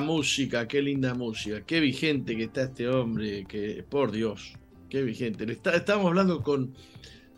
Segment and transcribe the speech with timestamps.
[0.00, 4.54] Música, qué linda música, qué vigente que está este hombre, que por Dios,
[4.88, 5.50] qué vigente.
[5.50, 6.74] Está, estábamos hablando con,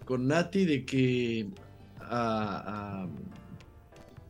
[0.05, 1.49] con Nati de que
[2.01, 3.07] a,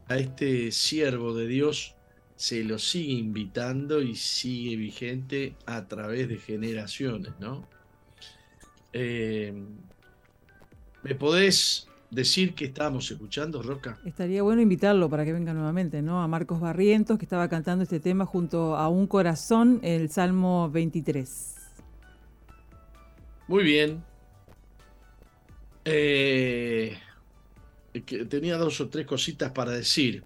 [0.08, 1.94] a, este siervo de Dios
[2.36, 7.68] se lo sigue invitando y sigue vigente a través de generaciones, ¿no?
[8.92, 9.52] Eh,
[11.02, 13.98] ¿Me podés decir que estábamos escuchando, Roca?
[14.04, 16.22] Estaría bueno invitarlo para que venga nuevamente, ¿no?
[16.22, 21.54] A Marcos Barrientos, que estaba cantando este tema junto a Un Corazón, el Salmo 23.
[23.48, 24.02] Muy bien.
[25.84, 26.96] Eh,
[28.28, 30.24] tenía dos o tres cositas para decir.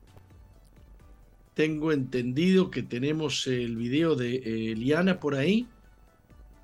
[1.54, 5.66] Tengo entendido que tenemos el video de eh, Liana por ahí.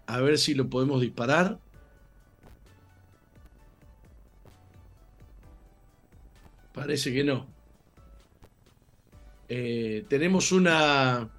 [0.06, 1.59] A ver si lo podemos disparar.
[6.75, 7.47] Parece que no.
[9.48, 11.31] Eh, tenemos una,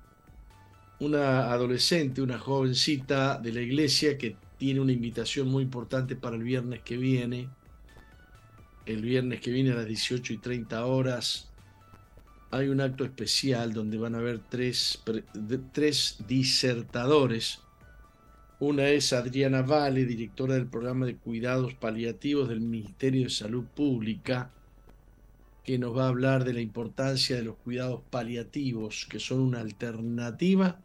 [1.02, 6.44] una adolescente, una jovencita de la iglesia que tiene una invitación muy importante para el
[6.44, 7.50] viernes que viene.
[8.86, 11.49] El viernes que viene a las 18 y 30 horas
[12.52, 15.03] hay un acto especial donde van a haber tres,
[15.73, 17.59] tres disertadores.
[18.59, 24.54] Una es Adriana Vale, directora del programa de cuidados paliativos del Ministerio de Salud Pública
[25.65, 29.59] que nos va a hablar de la importancia de los cuidados paliativos, que son una
[29.61, 30.80] alternativa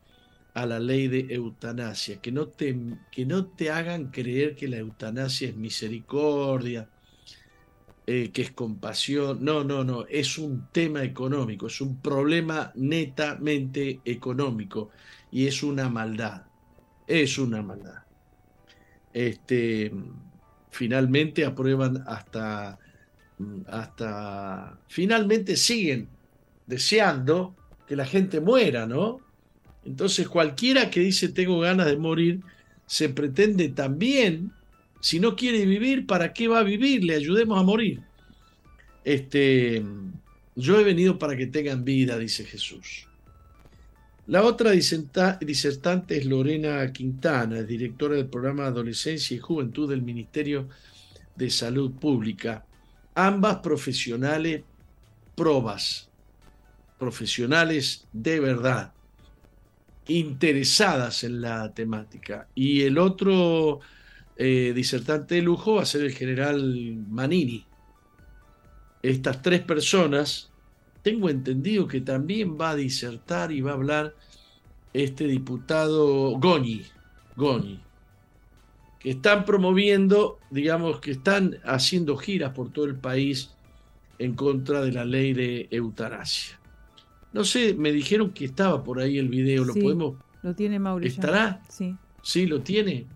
[0.54, 2.76] a la ley de eutanasia, que no te,
[3.12, 6.88] que no te hagan creer que la eutanasia es misericordia,
[8.06, 9.44] eh, que es compasión.
[9.44, 14.91] No, no, no, es un tema económico, es un problema netamente económico
[15.30, 16.47] y es una maldad,
[17.06, 18.02] es una maldad.
[19.12, 19.92] Este,
[20.70, 22.78] finalmente aprueban hasta
[23.68, 26.08] hasta finalmente siguen
[26.66, 27.54] deseando
[27.86, 29.20] que la gente muera, ¿no?
[29.84, 32.40] Entonces cualquiera que dice tengo ganas de morir,
[32.86, 34.52] se pretende también,
[35.00, 37.04] si no quiere vivir, ¿para qué va a vivir?
[37.04, 38.00] Le ayudemos a morir.
[39.04, 39.82] Este,
[40.54, 43.06] yo he venido para que tengan vida, dice Jesús.
[44.26, 50.68] La otra disertante es Lorena Quintana, directora del programa Adolescencia y Juventud del Ministerio
[51.34, 52.64] de Salud Pública
[53.26, 54.62] ambas profesionales
[55.34, 56.10] probas,
[56.98, 58.92] profesionales de verdad,
[60.06, 62.48] interesadas en la temática.
[62.54, 63.80] Y el otro
[64.36, 67.66] eh, disertante de lujo va a ser el general Manini.
[69.03, 70.50] Estas tres personas,
[71.03, 74.14] tengo entendido que también va a disertar y va a hablar
[74.92, 76.84] este diputado Goñi,
[77.36, 77.89] Goñi
[79.00, 83.50] que están promoviendo, digamos, que están haciendo giras por todo el país
[84.18, 86.60] en contra de la ley de eutanasia.
[87.32, 90.16] No sé, me dijeron que estaba por ahí el video, ¿lo podemos?
[90.42, 91.20] Lo tiene Mauricio.
[91.20, 91.62] ¿Estará?
[91.68, 91.96] Sí.
[92.22, 93.06] Sí, lo tiene.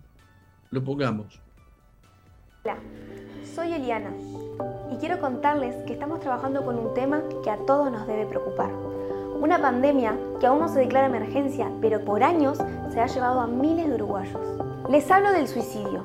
[0.71, 1.39] Lo pongamos.
[2.63, 2.79] Hola,
[3.53, 4.11] soy Eliana
[4.91, 8.71] y quiero contarles que estamos trabajando con un tema que a todos nos debe preocupar.
[9.39, 12.57] Una pandemia que aún no se declara emergencia, pero por años
[12.91, 14.64] se ha llevado a miles de uruguayos.
[14.87, 16.03] Les hablo del suicidio,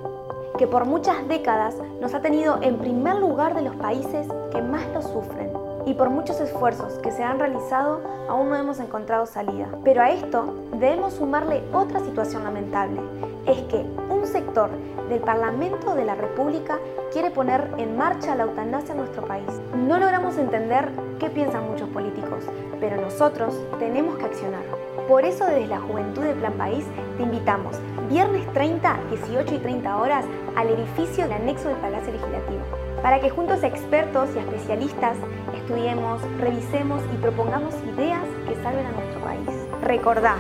[0.57, 4.87] que por muchas décadas nos ha tenido en primer lugar de los países que más
[4.95, 5.53] lo sufren.
[5.85, 9.69] Y por muchos esfuerzos que se han realizado, aún no hemos encontrado salida.
[9.85, 13.03] Pero a esto debemos sumarle otra situación lamentable.
[13.47, 14.71] Es que un sector
[15.11, 16.79] del Parlamento de la República
[17.13, 19.49] quiere poner en marcha la eutanasia en nuestro país.
[19.77, 22.45] No logramos entender qué piensan muchos políticos,
[22.81, 24.63] pero nosotros tenemos que accionar.
[25.07, 26.87] Por eso desde la Juventud de Plan País
[27.19, 27.77] te invitamos
[28.11, 30.27] viernes 30, 18 y 30 horas
[30.57, 32.65] al edificio del anexo del Palacio Legislativo,
[33.03, 35.17] para que juntos expertos y especialistas
[35.55, 39.49] estudiemos, revisemos y propongamos ideas que salven a nuestro país.
[39.83, 40.37] Recordá,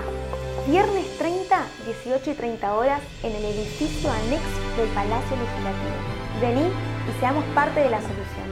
[0.66, 6.40] viernes 30, 18 y 30 horas en el edificio anexo del Palacio Legislativo.
[6.40, 8.50] Vení y seamos parte de la solución.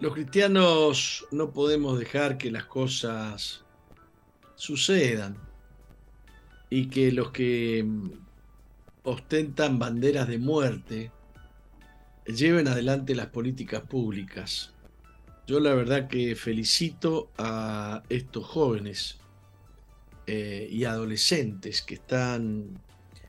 [0.00, 3.64] Los cristianos no podemos dejar que las cosas
[4.56, 5.45] sucedan
[6.70, 8.10] y que los que mm,
[9.04, 11.10] ostentan banderas de muerte
[12.26, 14.72] lleven adelante las políticas públicas.
[15.46, 19.18] Yo la verdad que felicito a estos jóvenes
[20.26, 22.80] eh, y adolescentes que están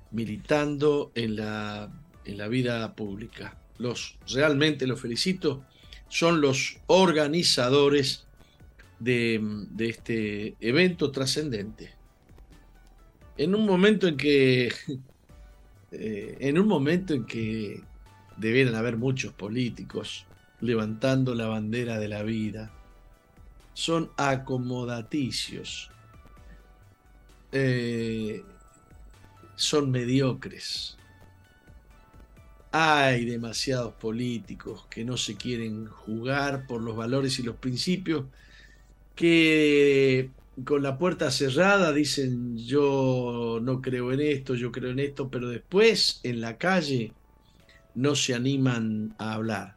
[0.09, 1.91] militando en la,
[2.25, 3.59] en la vida pública.
[3.77, 5.63] Los, realmente los felicito,
[6.09, 8.25] son los organizadores
[8.99, 9.39] de,
[9.69, 11.96] de este evento trascendente.
[13.37, 14.73] En un momento en que,
[15.91, 17.81] eh, en un momento en que
[18.35, 20.25] debieran haber muchos políticos
[20.59, 22.71] levantando la bandera de la vida,
[23.73, 25.91] son acomodaticios,
[27.51, 28.43] eh,
[29.55, 30.97] son mediocres.
[32.71, 38.25] Hay demasiados políticos que no se quieren jugar por los valores y los principios,
[39.15, 40.31] que
[40.65, 45.49] con la puerta cerrada dicen yo no creo en esto, yo creo en esto, pero
[45.49, 47.13] después en la calle
[47.95, 49.75] no se animan a hablar.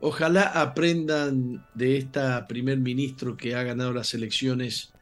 [0.00, 4.92] Ojalá aprendan de esta primer ministro que ha ganado las elecciones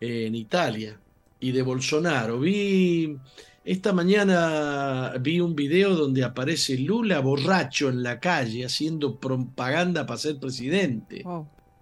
[0.00, 0.98] en Italia
[1.38, 2.40] y de Bolsonaro.
[2.40, 3.16] Vi
[3.64, 10.18] esta mañana vi un video donde aparece Lula borracho en la calle haciendo propaganda para
[10.18, 11.24] ser presidente.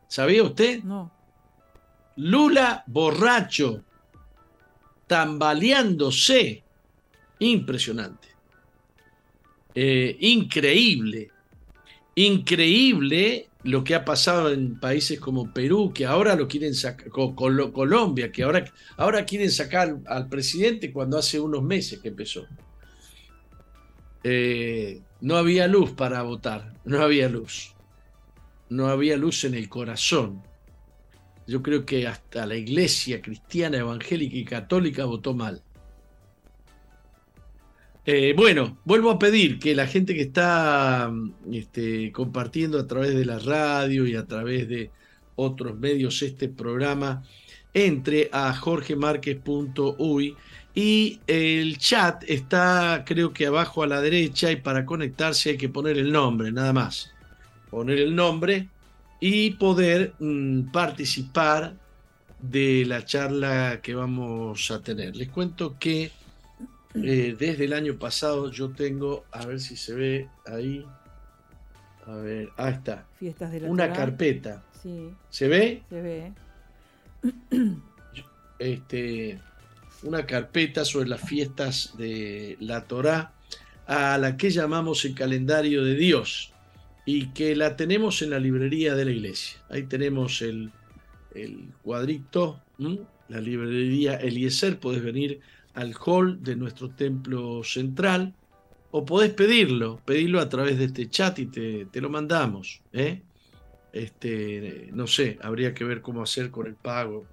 [0.07, 0.83] ¿Sabía usted?
[0.83, 1.22] No.
[2.17, 3.83] Lula borracho,
[5.07, 6.63] tambaleándose.
[7.39, 8.29] Impresionante.
[9.75, 11.31] Eh, increíble.
[12.15, 18.33] Increíble lo que ha pasado en países como Perú, que ahora lo quieren sacar, Colombia,
[18.33, 18.65] que ahora,
[18.97, 22.47] ahora quieren sacar al presidente cuando hace unos meses que empezó.
[24.25, 27.75] Eh, no había luz para votar, no había luz.
[28.69, 30.43] No había luz en el corazón.
[31.53, 35.61] Yo creo que hasta la iglesia cristiana, evangélica y católica votó mal.
[38.07, 43.15] Eh, bueno, vuelvo a pedir que la gente que está mm, este, compartiendo a través
[43.15, 44.91] de la radio y a través de
[45.37, 47.23] otros medios este programa,
[47.75, 50.35] entre a jorgemarquez.uy
[50.75, 55.69] y el chat está creo que abajo a la derecha y para conectarse hay que
[55.69, 57.13] poner el nombre, nada más.
[57.69, 58.71] Poner el nombre
[59.25, 61.77] y poder mm, participar
[62.41, 65.15] de la charla que vamos a tener.
[65.15, 66.11] Les cuento que
[66.97, 70.85] eh, desde el año pasado yo tengo, a ver si se ve ahí,
[72.05, 73.07] a ver, ahí está,
[73.69, 74.65] una carpeta.
[75.31, 75.83] ¿Se ve?
[75.89, 76.33] Se ve.
[78.59, 79.41] Este,
[80.05, 83.33] una carpeta sobre las fiestas de la Torá,
[83.87, 86.52] a la que llamamos el calendario de Dios
[87.05, 89.59] y que la tenemos en la librería de la iglesia.
[89.69, 90.71] Ahí tenemos el,
[91.35, 92.61] el cuadrito,
[93.29, 95.41] la librería Eliezer, podés venir
[95.75, 98.35] al hall de nuestro templo central
[98.91, 102.83] o podés pedirlo, pedirlo a través de este chat y te, te lo mandamos.
[102.93, 103.23] ¿eh?
[103.93, 107.27] Este, no sé, habría que ver cómo hacer con el pago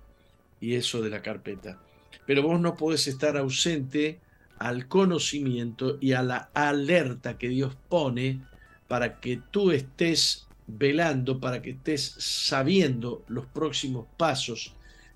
[0.59, 1.79] y eso de la carpeta.
[2.25, 4.19] Pero vos no podés estar ausente
[4.57, 8.41] al conocimiento y a la alerta que Dios pone
[8.89, 14.73] para que tú estés velando, para que estés sabiendo los próximos pasos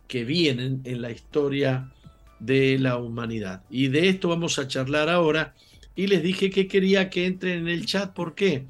[0.07, 1.91] que vienen en la historia
[2.39, 3.63] de la humanidad.
[3.69, 5.55] Y de esto vamos a charlar ahora.
[5.95, 8.13] Y les dije que quería que entren en el chat.
[8.13, 8.65] ¿Por qué?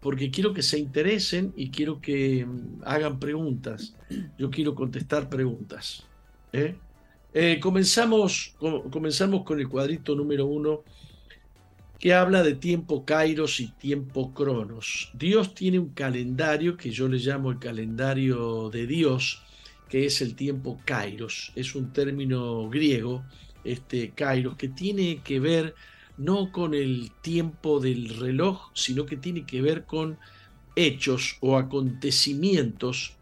[0.00, 3.94] Porque quiero que se interesen y quiero que mm, hagan preguntas.
[4.38, 6.04] Yo quiero contestar preguntas.
[6.52, 6.76] ¿eh?
[7.34, 8.54] Eh, comenzamos,
[8.90, 10.82] comenzamos con el cuadrito número uno
[11.98, 15.10] que habla de tiempo Kairos y tiempo Cronos.
[15.14, 19.42] Dios tiene un calendario que yo le llamo el calendario de Dios,
[19.88, 21.52] que es el tiempo Kairos.
[21.54, 23.24] Es un término griego,
[23.64, 25.74] este Kairos, que tiene que ver
[26.18, 30.18] no con el tiempo del reloj, sino que tiene que ver con
[30.74, 33.16] hechos o acontecimientos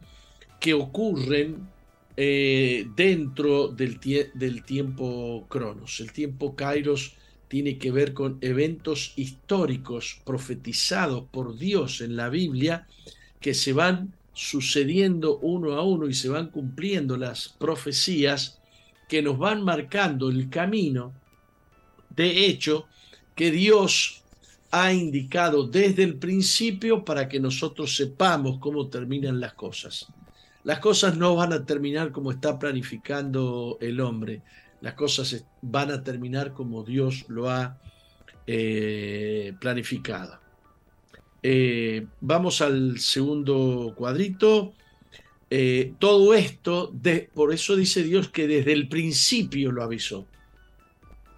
[0.61, 1.69] que ocurren
[2.17, 3.99] eh, dentro del,
[4.35, 6.01] del, tiempo Cronos.
[6.01, 7.17] El tiempo Kairos
[7.55, 12.89] tiene que ver con eventos históricos profetizados por Dios en la Biblia
[13.39, 18.59] que se van sucediendo uno a uno y se van cumpliendo las profecías
[19.09, 21.13] que nos van marcando el camino
[22.11, 22.87] de hecho
[23.37, 24.25] que Dios
[24.73, 30.09] ha indicado desde el principio para que nosotros sepamos cómo terminan las cosas.
[30.65, 34.43] Las cosas no van a terminar como está planificando el hombre,
[34.85, 37.79] las cosas van a terminar como Dios lo ha
[38.47, 40.39] eh, planificado.
[41.43, 44.75] Eh, vamos al segundo cuadrito.
[45.49, 46.93] Eh, todo esto,
[47.33, 50.27] por eso dice Dios que desde el principio lo avisó.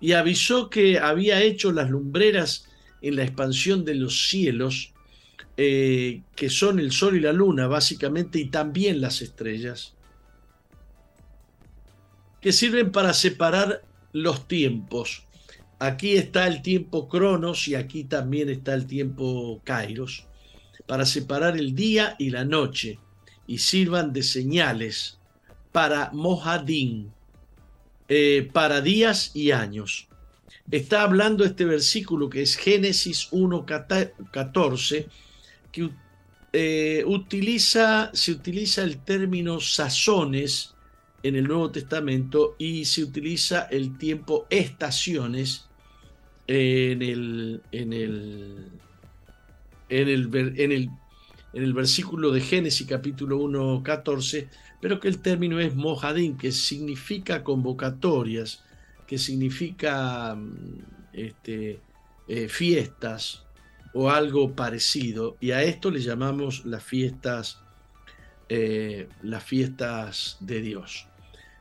[0.01, 2.67] Y avisó que había hecho las lumbreras
[3.01, 4.93] en la expansión de los cielos
[5.57, 9.96] que son el Sol y la Luna, básicamente, y también las estrellas,
[12.41, 15.27] que sirven para separar los tiempos.
[15.79, 20.27] Aquí está el tiempo Cronos y aquí también está el tiempo Kairos,
[20.87, 22.99] para separar el día y la noche,
[23.47, 25.19] y sirvan de señales
[25.73, 27.13] para Mohadin,
[28.09, 30.09] eh, para días y años.
[30.71, 35.07] Está hablando este versículo que es Génesis 1.14,
[35.71, 35.91] que
[36.53, 40.76] eh, utiliza, se utiliza el término sazones
[41.23, 45.67] en el Nuevo Testamento y se utiliza el tiempo estaciones
[46.47, 48.71] en el, en el,
[49.89, 50.91] en el, en el,
[51.53, 54.49] en el versículo de Génesis capítulo 1, 14,
[54.81, 58.63] pero que el término es mojadín, que significa convocatorias,
[59.07, 60.79] que significa mm,
[61.13, 61.81] este,
[62.29, 63.47] eh, fiestas,
[63.97, 65.39] o algo parecido.
[65.41, 67.63] Y a esto le llamamos las fiestas,
[68.49, 71.07] eh, las fiestas de Dios.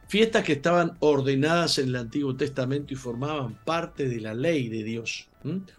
[0.08, 4.84] Fiestas que estaban ordenadas en el Antiguo Testamento y formaban parte de la ley de
[4.84, 5.27] Dios,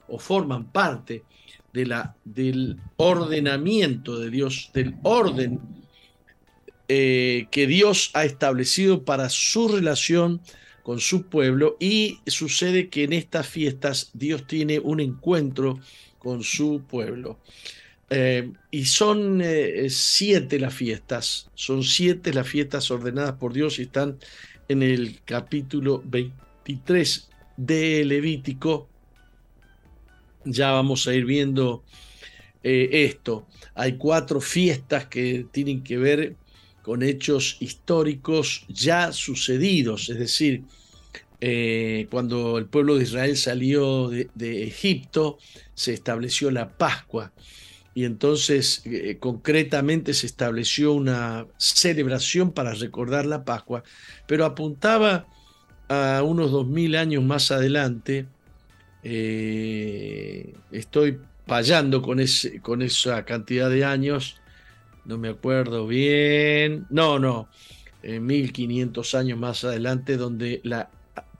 [0.08, 1.24] o forman parte
[1.72, 5.60] del ordenamiento de Dios, del orden
[6.88, 10.40] eh, que Dios ha establecido para su relación
[10.84, 15.80] con su pueblo y sucede que en estas fiestas Dios tiene un encuentro
[16.18, 17.40] con su pueblo.
[18.08, 23.82] Eh, y son eh, siete las fiestas, son siete las fiestas ordenadas por Dios y
[23.82, 24.18] están
[24.68, 28.88] en el capítulo 23 de Levítico.
[30.44, 31.82] Ya vamos a ir viendo
[32.62, 33.48] eh, esto.
[33.74, 36.36] Hay cuatro fiestas que tienen que ver
[36.82, 40.62] con hechos históricos ya sucedidos, es decir,
[42.10, 45.38] cuando el pueblo de Israel salió de, Egipto,
[45.74, 47.32] se estableció la Pascua.
[47.96, 53.84] Y entonces eh, concretamente se estableció una celebración para recordar la Pascua,
[54.26, 55.26] pero apuntaba
[55.88, 58.26] a unos dos mil años más adelante.
[59.02, 64.42] Eh, estoy fallando con, ese, con esa cantidad de años,
[65.06, 66.84] no me acuerdo bien.
[66.90, 67.48] No, no,
[68.02, 70.60] 1500 años más adelante, donde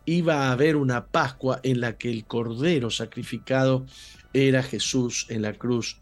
[0.06, 3.84] iba a haber una Pascua en la que el cordero sacrificado
[4.32, 5.98] era Jesús en la cruz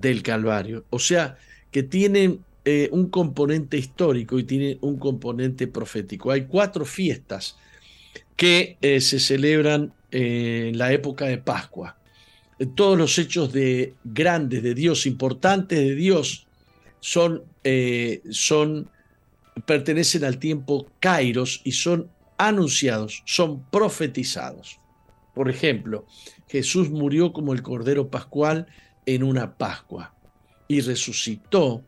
[0.00, 0.84] del Calvario.
[0.90, 1.36] O sea,
[1.70, 6.30] que tiene eh, un componente histórico y tiene un componente profético.
[6.30, 7.56] Hay cuatro fiestas
[8.36, 11.96] que eh, se celebran en la época de Pascua.
[12.74, 16.46] Todos los hechos de grandes de Dios, importantes de Dios,
[17.00, 18.88] son, eh, son
[19.66, 22.08] pertenecen al tiempo Kairos y son
[22.38, 24.80] anunciados, son profetizados.
[25.34, 26.06] Por ejemplo,
[26.48, 28.66] Jesús murió como el Cordero Pascual
[29.06, 30.14] en una Pascua
[30.68, 31.84] y resucitó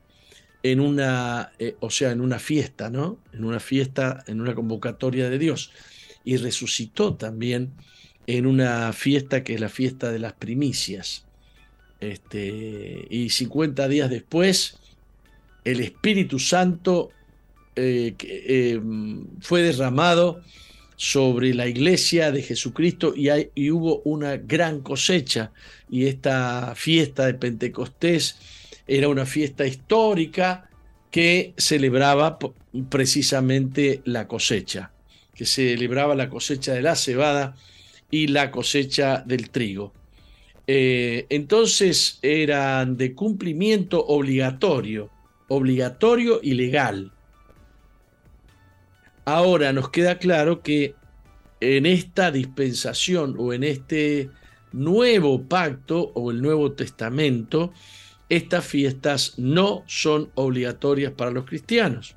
[0.62, 3.18] en una, eh, o sea, en una fiesta, ¿no?
[3.32, 5.70] En una fiesta, en una convocatoria de Dios.
[6.25, 7.73] Y resucitó también
[8.26, 11.25] en una fiesta que es la fiesta de las primicias.
[12.00, 14.78] Este, y 50 días después,
[15.64, 17.11] el Espíritu Santo
[17.76, 18.80] eh, eh,
[19.40, 20.40] fue derramado
[20.96, 25.52] sobre la iglesia de Jesucristo y, y, hubo una gran cosecha.
[25.90, 28.36] Y esta fiesta de Pentecostés
[28.86, 30.68] era una fiesta histórica
[31.10, 32.38] que celebraba
[32.88, 34.90] precisamente la cosecha,
[35.34, 37.56] que celebraba la cosecha de la cebada
[38.10, 39.92] y la cosecha del trigo.
[40.66, 45.10] Eh, entonces eran de cumplimiento obligatorio,
[45.48, 47.12] obligatorio y legal.
[49.26, 50.95] Ahora nos queda claro que
[51.61, 54.30] en esta dispensación o en este
[54.71, 57.73] nuevo pacto o el Nuevo Testamento,
[58.28, 62.14] estas fiestas no son obligatorias para los cristianos.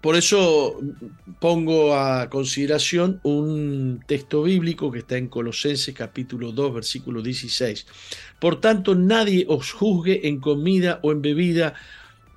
[0.00, 0.80] Por eso
[1.40, 7.86] pongo a consideración un texto bíblico que está en Colosenses capítulo 2 versículo 16.
[8.40, 11.74] Por tanto, nadie os juzgue en comida o en bebida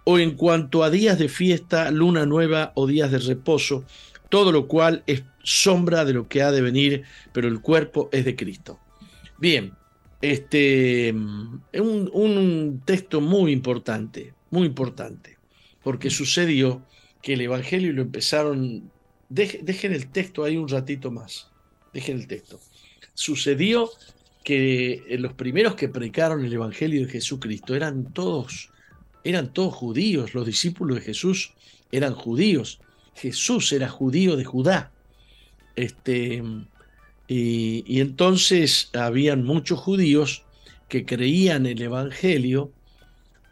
[0.04, 3.86] o en cuanto a días de fiesta, luna nueva o días de reposo,
[4.30, 7.04] todo lo cual es sombra de lo que ha de venir,
[7.34, 8.80] pero el cuerpo es de Cristo.
[9.38, 9.74] Bien,
[10.22, 15.38] este un, un texto muy importante, muy importante,
[15.84, 16.86] porque sucedió
[17.22, 18.92] que el Evangelio lo empezaron,
[19.30, 21.50] dejen el texto ahí un ratito más,
[21.94, 22.60] dejen el texto.
[23.14, 23.90] Sucedió
[24.44, 28.69] que los primeros que predicaron el Evangelio de Jesucristo eran todos
[29.24, 31.54] eran todos judíos, los discípulos de Jesús
[31.92, 32.80] eran judíos,
[33.16, 34.92] Jesús era judío de Judá.
[35.76, 36.44] Este,
[37.28, 40.44] y, entonces habían muchos judíos
[40.88, 42.72] que creían el Evangelio,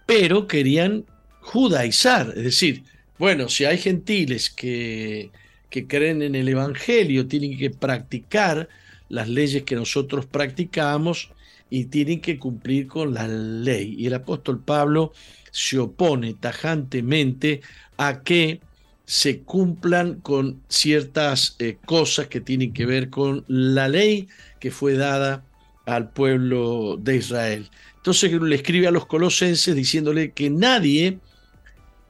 [0.06, 1.06] pero querían
[1.42, 2.84] judaizar, es decir,
[3.20, 5.32] bueno, si hay gentiles que,
[5.70, 8.68] que creen en el Evangelio, tienen que practicar
[9.10, 11.30] las leyes que nosotros practicamos
[11.70, 13.96] y tienen que cumplir con la ley.
[13.98, 15.14] Y el apóstol Pablo
[15.52, 17.62] se opone tajantemente
[17.98, 18.62] a que
[19.06, 24.28] se cumplan con ciertas eh, cosas que tienen que ver con la ley
[24.60, 25.46] que fue dada
[25.86, 27.70] al pueblo de Israel.
[27.96, 31.20] Entonces le escribe a los colosenses diciéndole que nadie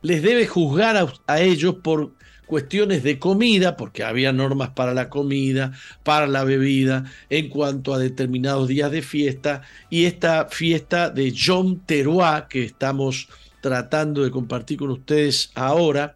[0.02, 2.17] les debe juzgar a, a ellos por
[2.48, 5.74] cuestiones de comida, porque había normas para la comida,
[6.04, 11.80] para la bebida, en cuanto a determinados días de fiesta, y esta fiesta de Yom
[11.86, 13.28] Teruah que estamos
[13.62, 16.16] tratando de compartir con ustedes ahora,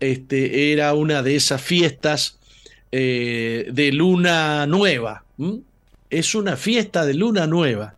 [0.00, 2.38] este, era una de esas fiestas
[2.90, 5.24] eh, de luna nueva.
[6.08, 7.94] Es una fiesta de luna nueva.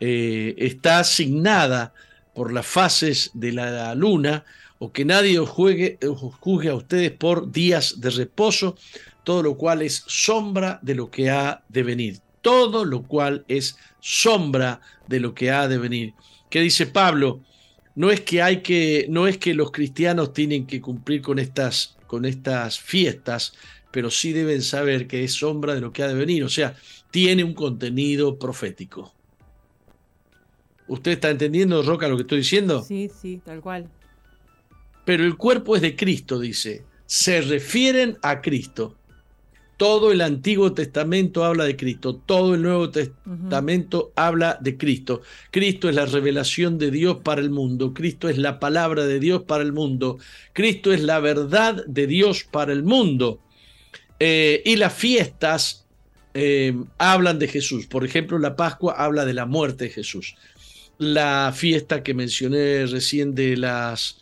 [0.00, 1.94] Eh, está asignada
[2.34, 4.44] por las fases de la luna
[4.84, 8.74] o que nadie os, juegue, os juzgue a ustedes por días de reposo,
[9.22, 12.18] todo lo cual es sombra de lo que ha de venir.
[12.40, 16.14] Todo lo cual es sombra de lo que ha de venir.
[16.50, 17.42] ¿Qué dice Pablo?
[17.94, 21.96] No es que hay que, no es que los cristianos tienen que cumplir con estas,
[22.08, 23.52] con estas fiestas,
[23.92, 26.42] pero sí deben saber que es sombra de lo que ha de venir.
[26.42, 26.74] O sea,
[27.12, 29.14] tiene un contenido profético.
[30.88, 32.82] ¿Usted está entendiendo, Roca, lo que estoy diciendo?
[32.82, 33.88] Sí, sí, tal cual
[35.04, 36.84] pero el cuerpo es de Cristo, dice.
[37.06, 38.96] Se refieren a Cristo.
[39.76, 45.22] Todo el Antiguo Testamento habla de Cristo, todo el Nuevo Testamento habla de Cristo.
[45.50, 49.42] Cristo es la revelación de Dios para el mundo, Cristo es la palabra de Dios
[49.42, 50.18] para el mundo,
[50.52, 53.40] Cristo es la verdad de Dios para el mundo.
[54.20, 55.84] Eh, y las fiestas
[56.34, 57.86] eh, hablan de Jesús.
[57.86, 60.36] Por ejemplo, la Pascua habla de la muerte de Jesús.
[60.98, 64.21] La fiesta que mencioné recién de las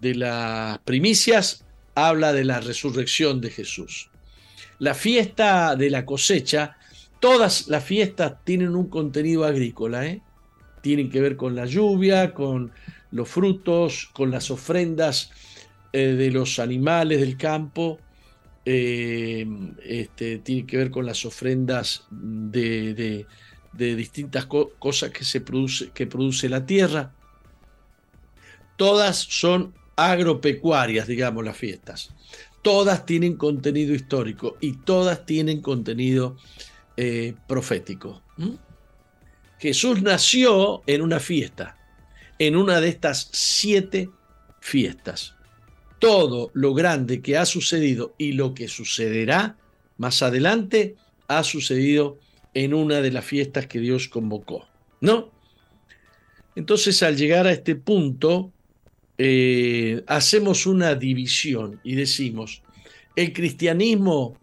[0.00, 4.10] de las primicias habla de la resurrección de Jesús.
[4.78, 6.76] La fiesta de la cosecha,
[7.20, 10.22] todas las fiestas tienen un contenido agrícola, ¿eh?
[10.80, 12.72] tienen que ver con la lluvia, con
[13.10, 15.30] los frutos, con las ofrendas
[15.92, 17.98] eh, de los animales del campo,
[18.64, 19.46] eh,
[19.84, 23.26] este, tiene que ver con las ofrendas de,
[23.72, 27.12] distintas cosas que, se produce, que produce la tierra.
[28.76, 32.10] Todas son agropecuarias, digamos, las fiestas.
[32.62, 36.36] Todas tienen contenido histórico y todas tienen contenido
[36.96, 38.22] eh, profético.
[39.58, 41.76] Jesús nació en una fiesta,
[42.38, 44.10] en una de estas siete
[44.60, 45.34] fiestas.
[45.98, 49.56] Todo lo grande que ha sucedido y lo que sucederá
[49.98, 50.96] más adelante
[51.28, 52.18] ha sucedido
[52.54, 54.66] en una de las fiestas que Dios convocó,
[55.00, 55.30] ¿no?
[56.56, 58.52] Entonces, al llegar a este punto,
[59.22, 62.62] eh, hacemos una división y decimos,
[63.14, 64.38] el cristianismo,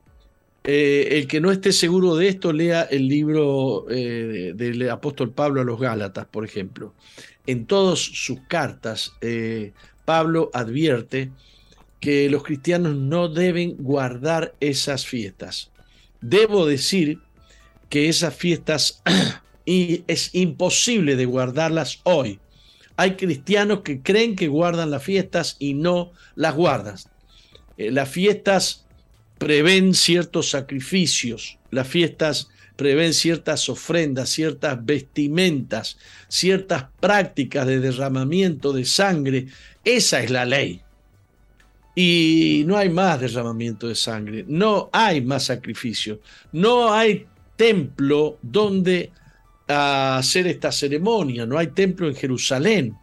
[0.63, 5.61] eh, el que no esté seguro de esto, lea el libro eh, del apóstol Pablo
[5.61, 6.93] a los Gálatas, por ejemplo.
[7.47, 9.13] En todas sus cartas,
[10.05, 11.31] Pablo advierte
[11.99, 15.71] que los cristianos no deben guardar esas fiestas.
[16.21, 17.17] Debo decir
[17.89, 19.01] que esas fiestas
[19.65, 22.39] es imposible de guardarlas hoy
[22.97, 26.95] hay cristianos que creen que guardan las fiestas y no las guardan.
[27.77, 28.85] Eh, las fiestas
[29.37, 38.85] prevén ciertos sacrificios, las fiestas prevén ciertas ofrendas, ciertas vestimentas, ciertas prácticas de derramamiento de
[38.85, 39.47] sangre.
[39.83, 40.81] Esa es la ley.
[41.93, 46.19] Y no hay más derramamiento de sangre, no hay más sacrificio,
[46.51, 49.11] no hay templo donde
[49.67, 52.95] a hacer esta ceremonia, no hay templo en Jerusalén.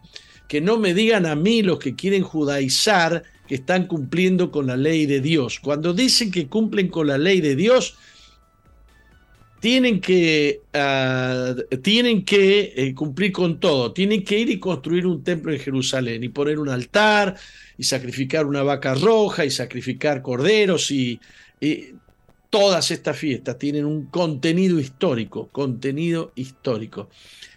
[0.47, 4.77] Que no me digan a mí los que quieren judaizar que están cumpliendo con la
[4.77, 5.59] ley de Dios.
[5.59, 7.97] Cuando dicen que cumplen con la ley de Dios,
[9.59, 13.91] tienen que, ah, tienen que eh, cumplir con todo.
[13.91, 17.35] Tienen que ir y construir un templo en Jerusalén y poner un altar
[17.77, 21.19] y sacrificar una vaca roja y sacrificar corderos y
[22.55, 27.09] todas estas fiestas tienen un contenido histórico, contenido histórico.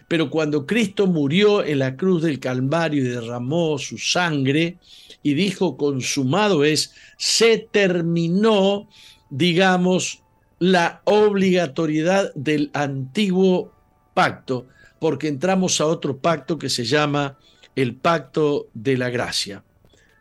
[0.09, 4.77] Pero cuando Cristo murió en la cruz del Calvario y derramó su sangre
[5.23, 8.89] y dijo consumado es, se terminó,
[9.29, 10.21] digamos,
[10.59, 13.71] la obligatoriedad del antiguo
[14.13, 14.67] pacto,
[14.99, 17.37] porque entramos a otro pacto que se llama
[17.73, 19.63] el pacto de la gracia.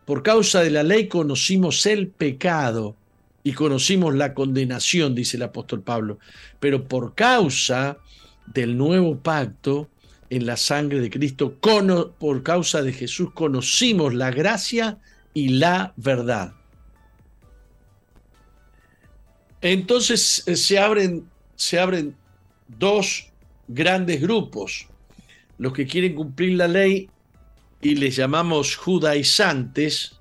[0.04, 2.94] Por causa de la ley conocimos el pecado
[3.48, 6.18] y conocimos la condenación, dice el apóstol Pablo,
[6.60, 7.96] pero por causa
[8.44, 9.88] del nuevo pacto
[10.28, 11.56] en la sangre de Cristo.
[12.18, 14.98] por causa de Jesús conocimos la gracia
[15.32, 16.52] y la verdad.
[19.62, 22.14] Entonces eh, se abren, se abren
[22.66, 23.30] dos
[23.66, 24.88] grandes grupos,
[25.56, 27.08] los que quieren cumplir la ley
[27.80, 30.17] y les llamamos judaizantes,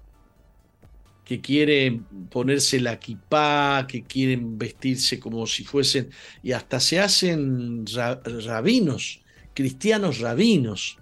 [1.28, 6.10] que quieren ponerse la kipá, que quieren vestirse como si fuesen,
[6.42, 7.84] y hasta se hacen
[8.46, 9.20] rabinos,
[9.54, 11.00] cristianos rabinos,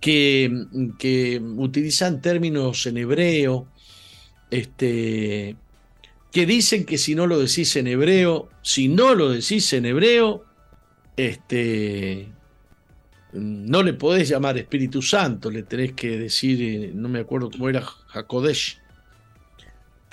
[0.00, 0.66] que,
[1.00, 3.66] que, utilizan términos en hebreo,
[4.52, 5.56] este,
[6.30, 10.44] que dicen que si no lo decís en hebreo, si no lo decís en hebreo,
[11.16, 12.28] este,
[13.32, 17.68] no le podés llamar Espíritu Santo, le tenés que decir, eh, no me acuerdo cómo
[17.68, 18.83] era, Hakodesh.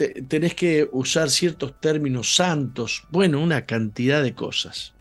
[0.10, 4.94] Tenés que usar ciertos términos santos, bueno, una cantidad de cosas.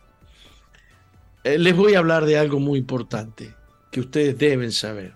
[1.44, 3.54] Eh, les voy a hablar de algo muy importante
[3.90, 5.14] que ustedes deben saber.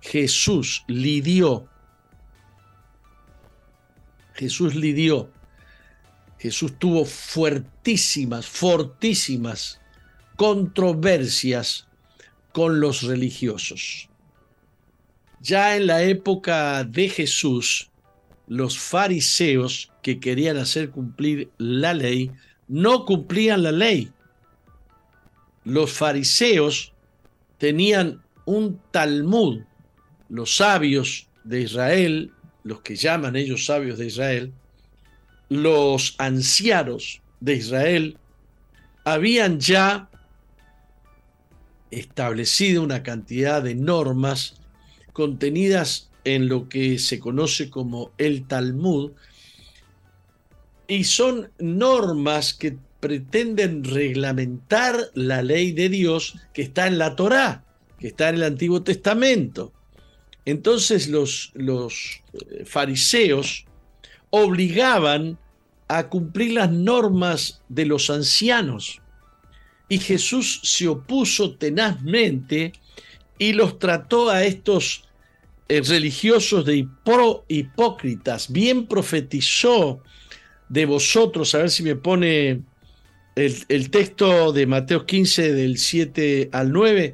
[0.00, 1.68] Jesús lidió,
[4.34, 5.30] Jesús lidió,
[6.38, 9.80] Jesús tuvo fuertísimas, fortísimas
[10.36, 11.88] controversias
[12.52, 14.08] con los religiosos.
[15.40, 17.90] Ya en la época de Jesús,
[18.46, 22.30] los fariseos que querían hacer cumplir la ley
[22.68, 24.10] no cumplían la ley.
[25.64, 26.92] Los fariseos
[27.58, 29.62] tenían un Talmud,
[30.28, 32.32] los sabios de Israel,
[32.62, 34.52] los que llaman ellos sabios de Israel,
[35.48, 38.18] los ancianos de Israel,
[39.04, 40.08] habían ya
[41.90, 44.60] establecido una cantidad de normas
[45.12, 49.12] contenidas en lo que se conoce como el Talmud,
[50.88, 57.64] y son normas que pretenden reglamentar la ley de Dios que está en la Torá,
[57.98, 59.72] que está en el Antiguo Testamento.
[60.44, 63.64] Entonces los, los eh, fariseos
[64.30, 65.38] obligaban
[65.88, 69.00] a cumplir las normas de los ancianos
[69.88, 72.72] y Jesús se opuso tenazmente
[73.38, 75.05] y los trató a estos
[75.68, 76.86] eh, religiosos de
[77.48, 78.52] hipócritas.
[78.52, 80.00] Bien profetizó
[80.68, 82.62] de vosotros, a ver si me pone
[83.34, 87.12] el, el, texto de Mateo 15 del 7 al 9.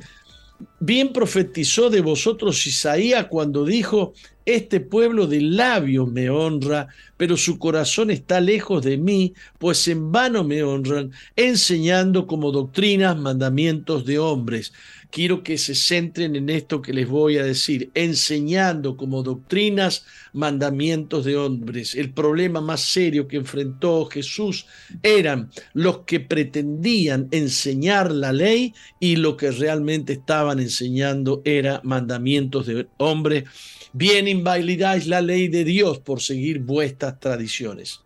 [0.81, 4.13] Bien profetizó de vosotros Isaías cuando dijo,
[4.45, 10.13] este pueblo de labios me honra, pero su corazón está lejos de mí, pues en
[10.13, 14.73] vano me honran, enseñando como doctrinas mandamientos de hombres
[15.13, 21.25] quiero que se centren en esto que les voy a decir, enseñando como doctrinas mandamientos
[21.27, 21.95] de hombres.
[21.95, 24.67] El problema más serio que enfrentó Jesús
[25.03, 32.67] eran los que pretendían enseñar la ley y lo que realmente estaban enseñando era mandamientos
[32.67, 33.45] de hombres.
[33.93, 38.01] Bien invalidáis la ley de Dios por seguir vuestras tradiciones.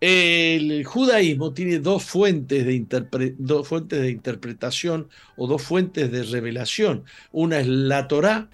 [0.00, 7.04] El judaísmo tiene dos fuentes, de dos fuentes de interpretación o dos fuentes de revelación.
[7.32, 8.50] Una es la Torá,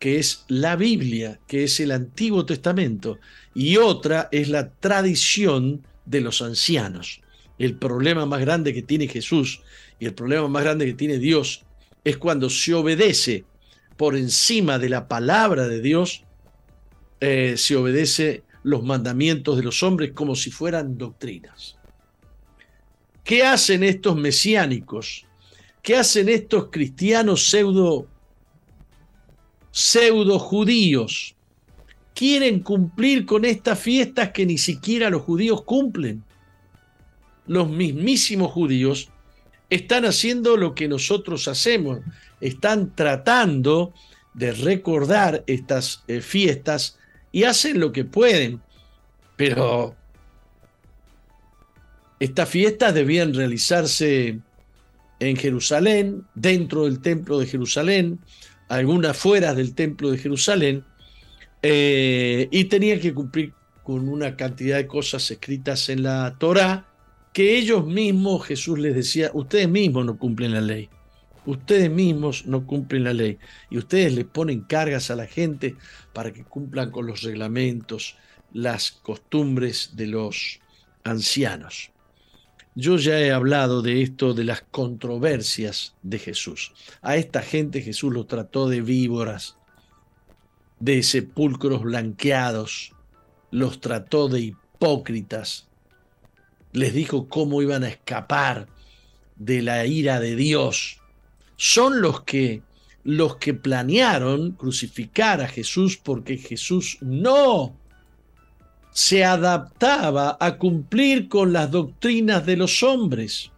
[0.00, 3.18] que es la Biblia, que es el Antiguo Testamento,
[3.54, 7.20] y otra es la tradición de los ancianos.
[7.58, 9.60] El problema más grande que tiene Jesús
[10.00, 11.62] y el problema más grande que tiene Dios
[12.02, 13.44] es cuando se obedece
[14.00, 16.24] por encima de la palabra de Dios,
[17.20, 21.76] eh, se obedece los mandamientos de los hombres como si fueran doctrinas.
[23.22, 25.26] ¿Qué hacen estos mesiánicos?
[25.82, 28.06] ¿Qué hacen estos cristianos pseudo,
[29.70, 31.36] pseudo judíos?
[32.14, 36.24] Quieren cumplir con estas fiestas que ni siquiera los judíos cumplen.
[37.46, 39.10] Los mismísimos judíos
[39.70, 42.00] están haciendo lo que nosotros hacemos,
[42.40, 43.94] están tratando
[44.34, 46.98] de recordar estas eh, fiestas
[47.32, 48.60] y hacen lo que pueden.
[49.36, 49.94] Pero
[52.18, 54.40] estas fiestas debían realizarse
[55.20, 58.18] en Jerusalén, dentro del templo de Jerusalén,
[58.68, 60.84] algunas fuera del templo de Jerusalén,
[61.62, 63.52] eh, y tenían que cumplir
[63.82, 66.89] con una cantidad de cosas escritas en la Torá
[67.32, 70.88] que ellos mismos, Jesús les decía, ustedes mismos no cumplen la ley.
[71.46, 73.38] Ustedes mismos no cumplen la ley
[73.70, 75.74] y ustedes le ponen cargas a la gente
[76.12, 78.16] para que cumplan con los reglamentos,
[78.52, 80.60] las costumbres de los
[81.02, 81.92] ancianos.
[82.74, 86.72] Yo ya he hablado de esto, de las controversias de Jesús.
[87.00, 89.56] A esta gente Jesús los trató de víboras,
[90.78, 92.92] de sepulcros blanqueados,
[93.50, 95.69] los trató de hipócritas,
[96.72, 98.68] les dijo cómo iban a escapar
[99.36, 101.00] de la ira de Dios.
[101.56, 102.62] Son los que
[103.02, 107.74] los que planearon crucificar a Jesús porque Jesús no
[108.92, 113.50] se adaptaba a cumplir con las doctrinas de los hombres.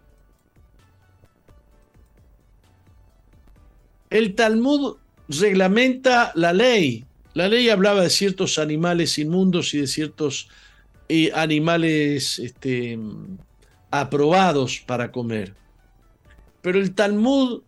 [4.10, 4.96] El Talmud
[5.28, 7.06] reglamenta la ley.
[7.34, 10.48] La ley hablaba de ciertos animales inmundos y de ciertos
[11.34, 12.98] animales este,
[13.90, 15.54] aprobados para comer.
[16.60, 17.62] Pero el Talmud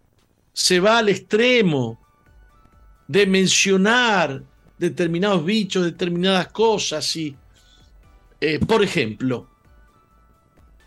[0.52, 1.98] se va al extremo
[3.09, 4.42] de mencionar
[4.78, 7.14] determinados bichos, determinadas cosas.
[7.16, 7.37] Y,
[8.40, 9.48] eh, por ejemplo,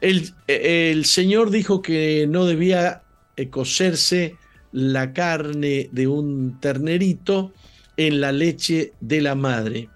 [0.02, 3.04] el, el, Señor dijo que no debía
[3.36, 4.36] eh, cocerse
[4.72, 7.52] la carne de un ternerito
[7.98, 9.90] en la leche de la madre.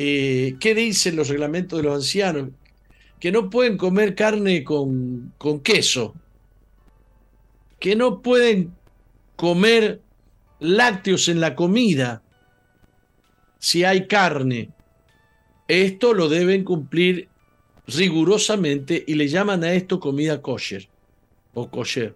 [0.00, 2.50] Eh, ¿Qué dicen los reglamentos de los ancianos?
[3.18, 6.14] Que no pueden comer carne con, con queso,
[7.80, 8.72] que no pueden
[9.34, 10.00] comer
[10.60, 12.22] lácteos en la comida
[13.58, 14.70] si hay carne.
[15.66, 17.28] Esto lo deben cumplir
[17.88, 20.88] rigurosamente y le llaman a esto comida kosher
[21.54, 22.14] o kosher.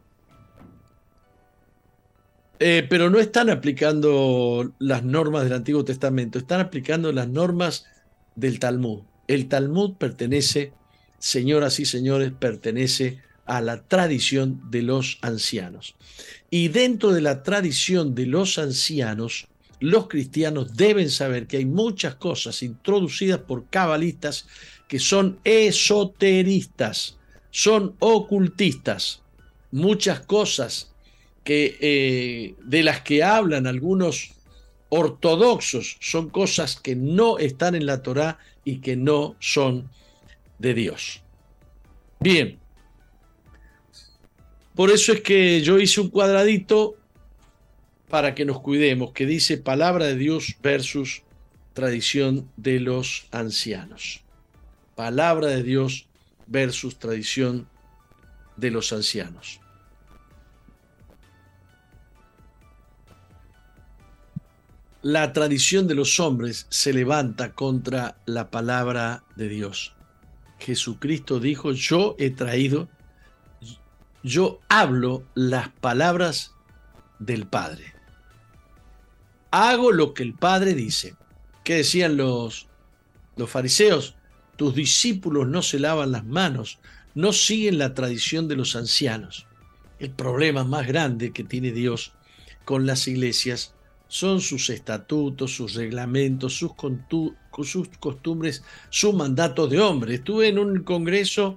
[2.65, 7.87] Eh, pero no están aplicando las normas del Antiguo Testamento, están aplicando las normas
[8.37, 9.01] del Talmud.
[9.27, 10.73] El Talmud pertenece,
[11.19, 15.97] señoras y señores, pertenece a la tradición de los ancianos.
[16.51, 19.49] Y dentro de la tradición de los ancianos,
[19.81, 24.47] los cristianos deben saber que hay muchas cosas introducidas por cabalistas
[24.87, 27.19] que son esoteristas,
[27.51, 29.21] son ocultistas.
[29.73, 30.92] Muchas cosas
[31.45, 34.33] que, eh, de las que hablan algunos
[34.89, 39.89] ortodoxos son cosas que no están en la Torá y que no son
[40.59, 41.23] de Dios.
[42.21, 42.59] Bien,
[44.75, 46.97] por eso es que yo hice un cuadradito
[48.09, 51.23] para que nos cuidemos, que dice palabra de Dios versus
[51.73, 54.23] tradición de los ancianos.
[54.95, 56.07] Palabra de Dios
[56.47, 57.67] versus tradición
[58.59, 59.62] de los ancianos.
[65.03, 69.95] La tradición de los hombres se levanta contra la palabra de Dios.
[70.61, 72.89] Jesucristo dijo, yo he traído,
[74.23, 76.53] yo hablo las palabras
[77.19, 77.93] del Padre.
[79.51, 81.17] Hago lo que el Padre dice.
[81.65, 82.69] ¿Qué decían los,
[83.37, 84.15] los fariseos?
[84.57, 86.79] Tus discípulos no se lavan las manos,
[87.15, 89.49] no siguen la tradición de los ancianos.
[89.99, 92.13] El problema más grande que tiene Dios
[92.65, 93.75] con las iglesias
[94.13, 96.73] son sus estatutos, sus reglamentos, sus,
[97.65, 100.17] sus costumbres, su mandato de hombre.
[100.17, 101.57] Estuve en un congreso,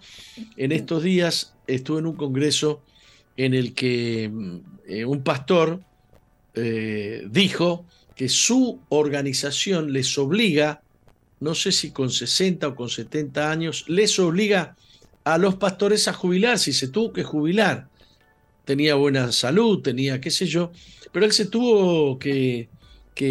[0.55, 2.81] en estos días, estuve en un congreso
[3.35, 5.81] en el que mm, eh, un pastor
[6.53, 10.81] eh, dijo que su organización les obliga,
[11.41, 14.77] no sé si con 60 o con 70 años, les obliga
[15.25, 17.89] a los pastores a jubilarse y se tuvo que jubilar.
[18.65, 20.71] Tenía buena salud, tenía qué sé yo,
[21.11, 22.69] pero él se tuvo que,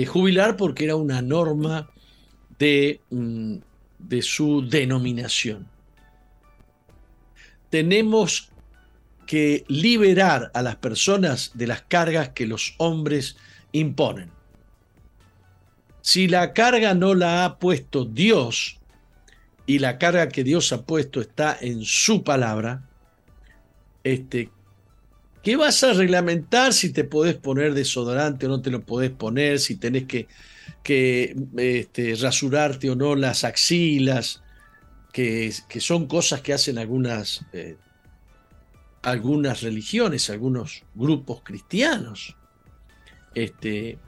[0.06, 1.90] jubilar porque era una norma
[2.58, 3.56] de, mm,
[3.98, 5.68] de su denominación.
[7.68, 8.50] Tenemos
[9.26, 13.36] que liberar a las personas de las cargas que los hombres
[13.72, 14.30] imponen.
[16.00, 18.78] Si la carga no la ha puesto Dios
[19.66, 22.88] y la carga que Dios ha puesto está en su palabra,
[24.02, 24.50] este,
[25.44, 29.60] ¿Qué vas a reglamentar si te podés poner desodorante o no te lo podés poner?
[29.60, 30.26] Si tenés que,
[31.58, 34.42] este, rasurarte o no las axilas,
[35.12, 37.76] que, son cosas que hacen algunas, eh,
[39.02, 42.34] religiones, algunos grupos cristianos,
[43.34, 43.98] este,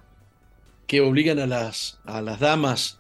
[0.86, 2.00] que obligan a las,
[2.40, 2.98] damas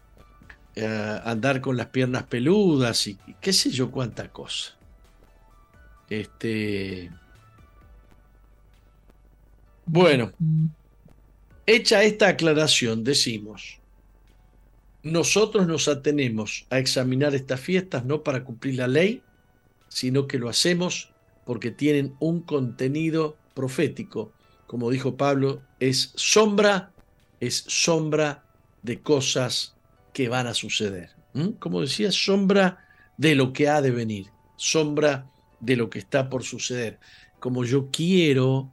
[0.74, 4.76] eh, a andar con las piernas peludas y qué sé yo cuánta cosa.
[6.10, 7.10] Este
[9.86, 10.32] bueno,
[11.64, 13.78] hecha esta aclaración, decimos,
[15.02, 19.22] nosotros nos atenemos a examinar estas fiestas no para cumplir la ley,
[19.88, 21.12] sino que lo hacemos
[21.44, 24.32] porque tienen un contenido profético.
[24.66, 26.90] Como dijo Pablo, es sombra,
[27.38, 28.44] es sombra
[28.82, 29.76] de cosas
[30.12, 31.10] que van a suceder.
[31.60, 32.84] Como decía, sombra
[33.16, 36.98] de lo que ha de venir, sombra de lo que está por suceder.
[37.38, 38.72] Como yo quiero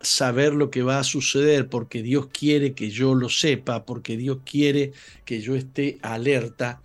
[0.00, 4.38] saber lo que va a suceder porque Dios quiere que yo lo sepa, porque Dios
[4.44, 4.92] quiere
[5.24, 6.80] que yo esté alerta.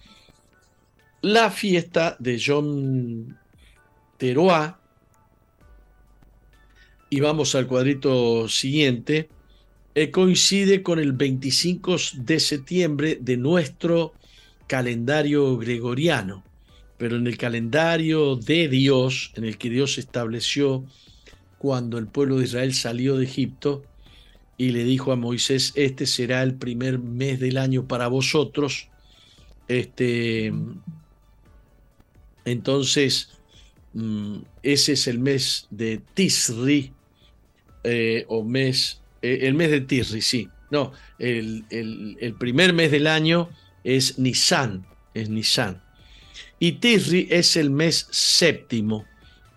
[1.21, 3.37] La fiesta de John
[4.17, 4.79] Teroa
[7.09, 9.29] y vamos al cuadrito siguiente,
[9.93, 14.13] eh, coincide con el 25 de septiembre de nuestro
[14.67, 16.43] calendario gregoriano,
[16.97, 20.83] pero en el calendario de Dios, en el que Dios estableció
[21.65, 23.83] cuando el pueblo de Israel salió de Egipto
[24.55, 28.89] y le dijo a Moisés, este será el primer mes del año para vosotros.
[29.67, 30.53] Este,
[32.45, 33.31] entonces,
[33.93, 36.93] mm, ese es el mes de Tisri,
[37.83, 40.47] eh, o mes, eh, el mes de Tisri, sí.
[40.69, 43.49] No, el, el, primer mes del año
[43.83, 45.81] es Nisan, es Nisan.
[46.59, 49.07] Y Tisri es el mes séptimo.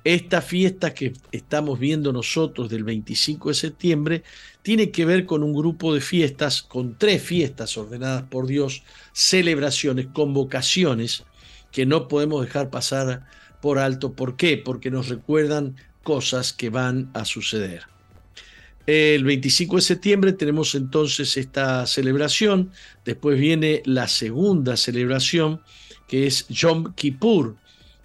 [0.09, 4.23] Esta fiesta que estamos viendo nosotros del 25 de septiembre
[4.63, 10.07] tiene que ver con un grupo de fiestas, con tres fiestas ordenadas por Dios, celebraciones,
[10.07, 11.25] convocaciones
[11.71, 13.27] que no podemos dejar pasar
[13.61, 14.15] por alto.
[14.15, 14.57] ¿Por qué?
[14.57, 17.83] Porque nos recuerdan cosas que van a suceder.
[18.87, 22.71] El 25 de septiembre tenemos entonces esta celebración,
[23.05, 25.61] después viene la segunda celebración
[26.07, 27.59] que es Yom Kippur,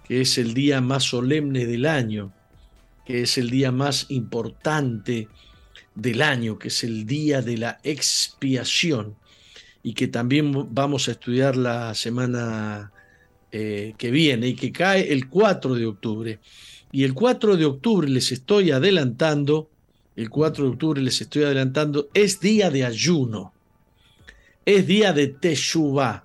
[0.06, 2.32] que es el día más solemne del año,
[3.04, 5.28] que es el día más importante
[5.94, 9.16] del año, que es el día de la expiación
[9.82, 12.90] y que también vamos a estudiar la semana
[13.52, 16.38] eh, que viene y que cae el 4 de octubre.
[16.90, 19.70] Y el 4 de octubre les estoy adelantando,
[20.16, 23.52] el 4 de octubre les estoy adelantando, es día de ayuno,
[24.64, 26.24] es día de Teshuvah.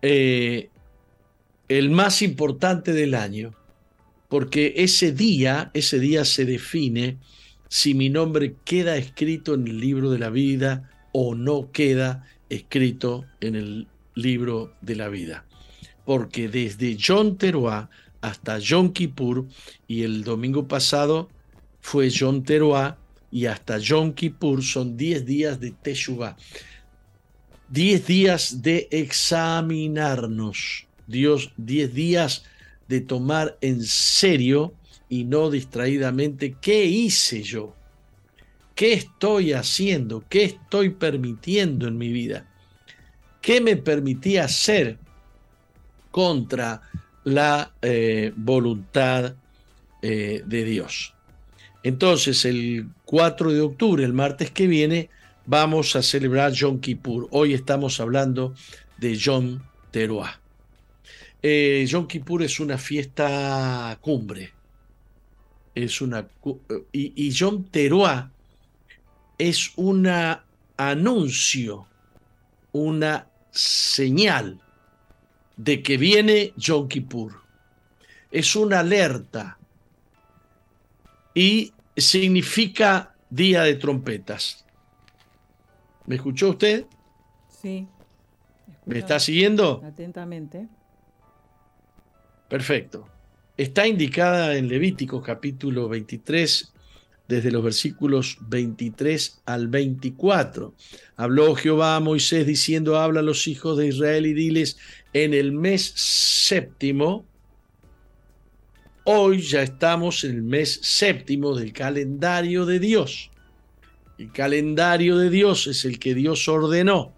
[0.00, 0.70] Eh,
[1.78, 3.54] el más importante del año,
[4.28, 7.18] porque ese día, ese día se define
[7.68, 13.24] si mi nombre queda escrito en el libro de la vida o no queda escrito
[13.40, 15.46] en el libro de la vida.
[16.04, 17.88] Porque desde John Teruá
[18.20, 19.46] hasta Yom Kippur,
[19.88, 21.30] y el domingo pasado
[21.80, 22.98] fue John Teruá,
[23.30, 26.36] y hasta Yom Kippur son 10 días de Teshuvah.
[27.70, 32.44] 10 días de examinarnos Dios, diez días
[32.88, 34.74] de tomar en serio
[35.08, 37.74] y no distraídamente qué hice yo,
[38.74, 42.50] qué estoy haciendo, qué estoy permitiendo en mi vida,
[43.40, 44.98] qué me permití hacer
[46.10, 46.82] contra
[47.24, 49.34] la eh, voluntad
[50.02, 51.14] eh, de Dios.
[51.82, 55.10] Entonces, el 4 de octubre, el martes que viene,
[55.46, 57.28] vamos a celebrar Yom Kippur.
[57.30, 58.54] Hoy estamos hablando
[58.98, 59.60] de Yom
[59.90, 60.41] Teruah.
[61.42, 64.52] Eh, Yom Kippur es una fiesta cumbre.
[65.74, 66.28] Es una,
[66.92, 68.30] y, y Yom Teruah
[69.38, 70.06] es un
[70.76, 71.86] anuncio,
[72.72, 74.60] una señal
[75.56, 77.40] de que viene Yom Kippur.
[78.30, 79.58] Es una alerta
[81.34, 84.64] y significa día de trompetas.
[86.06, 86.86] ¿Me escuchó usted?
[87.48, 87.86] Sí.
[88.86, 89.82] ¿Me está siguiendo?
[89.84, 90.68] Atentamente.
[92.52, 93.08] Perfecto.
[93.56, 96.70] Está indicada en Levítico capítulo 23,
[97.26, 100.74] desde los versículos 23 al 24.
[101.16, 104.76] Habló Jehová a Moisés diciendo, habla a los hijos de Israel y diles,
[105.14, 107.24] en el mes séptimo,
[109.04, 113.30] hoy ya estamos en el mes séptimo del calendario de Dios.
[114.18, 117.14] El calendario de Dios es el que Dios ordenó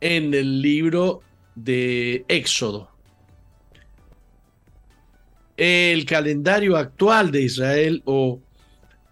[0.00, 1.22] en el libro
[1.56, 2.89] de Éxodo
[5.62, 8.40] el calendario actual de Israel o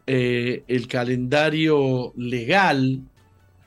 [0.07, 3.03] eh, el calendario legal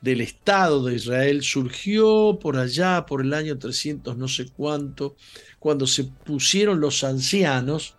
[0.02, 5.16] del Estado de Israel surgió por allá, por el año 300 no sé cuánto,
[5.60, 7.98] cuando se pusieron los ancianos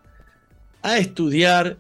[0.83, 1.79] a estudiar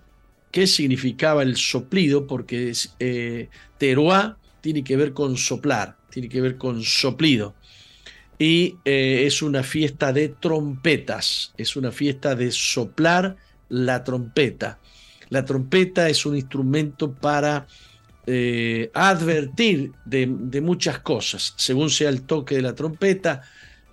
[0.52, 3.48] qué significaba el soplido, porque eh,
[3.78, 7.56] teruá tiene que ver con soplar, tiene que ver con soplido
[8.42, 13.36] y eh, es una fiesta de trompetas, es una fiesta de soplar
[13.68, 14.80] la trompeta.
[15.28, 17.68] La trompeta es un instrumento para
[18.26, 20.26] eh, advertir de,
[20.60, 23.42] muchas cosas, según sea el toque de la trompeta.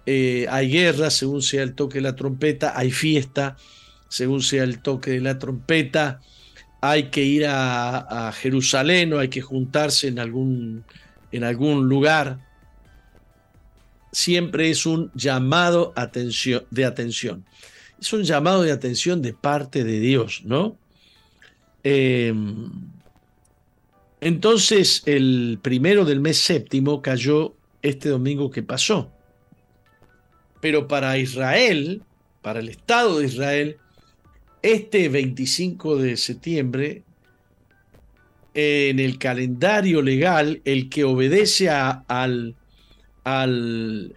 [0.07, 3.55] Eh, hay guerra, según sea el toque de la trompeta, hay fiesta,
[4.07, 6.21] según sea el toque de la trompeta,
[6.81, 10.83] hay que ir a, Jerusalén o hay que juntarse en algún
[11.87, 12.48] lugar
[14.11, 15.93] siempre es un llamado
[16.71, 17.45] de atención.
[17.99, 20.77] Es un llamado de atención de parte de Dios, ¿no?
[21.83, 22.69] Em,
[24.21, 29.11] entonces, el primero del mes séptimo cayó este domingo que pasó.
[30.61, 32.03] Pero para Israel,
[32.41, 33.77] para el Estado de Israel,
[34.61, 37.03] este 25 de septiembre
[38.53, 42.55] en el calendario legal, el que obedece al,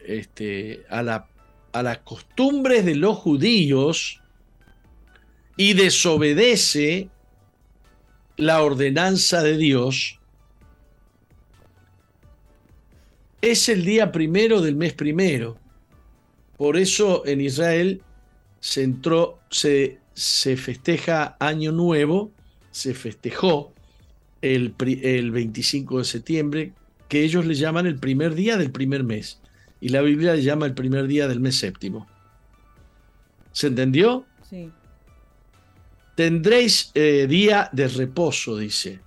[0.06, 1.28] este, a, la,
[1.72, 4.20] a las costumbres de los judíos
[5.56, 7.10] y desobedece
[8.36, 10.18] la ordenanza de Dios,
[13.40, 15.58] es el día primero del mes primero.
[16.56, 18.02] Por eso en Israel
[18.60, 22.30] se entró, se, se festeja Año Nuevo,
[22.70, 23.72] se festejó
[24.40, 26.72] el, el 25 de septiembre,
[27.12, 29.38] que ellos le llaman el primer día del primer mes.
[29.82, 32.06] Y la Biblia le llama el primer día del mes séptimo.
[33.52, 34.24] ¿Se entendió?
[34.48, 34.70] Sí.
[36.14, 39.00] Tendréis eh, día de reposo, dice.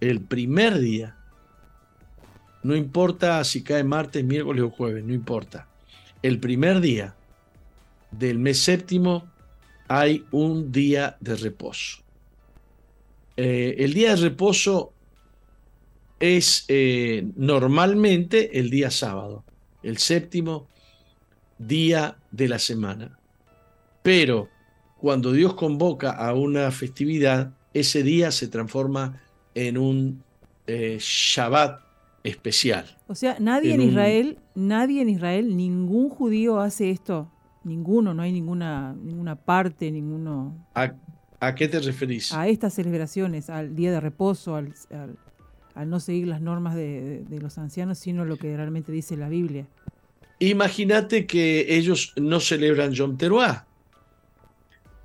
[0.00, 1.16] El primer día.
[2.62, 5.66] No importa si cae martes, miércoles o jueves, no importa.
[6.20, 7.14] El primer día
[8.10, 9.26] del mes séptimo
[9.88, 12.02] hay un día de reposo.
[13.38, 14.93] Eh, el día de reposo
[16.20, 19.44] es eh, normalmente el día sábado,
[19.82, 20.68] el séptimo
[21.58, 23.18] día de la semana.
[24.02, 24.48] Pero
[24.98, 29.20] cuando Dios convoca a una festividad, ese día se transforma
[29.54, 30.22] en un
[30.66, 31.80] eh, Shabbat
[32.22, 32.86] especial.
[33.06, 37.30] O sea, nadie en, Israel, nadie en Israel, ningún judío hace esto.
[37.64, 40.66] Ninguno, no hay ninguna, ninguna parte, ninguno.
[40.74, 42.32] ¿A, qué te referís?
[42.32, 44.74] A estas celebraciones, al día de reposo, al,
[45.84, 49.66] no seguir las normas de, los ancianos, sino lo que realmente dice la Biblia.
[50.38, 53.66] Imagínate que ellos no celebran Yom Teruah.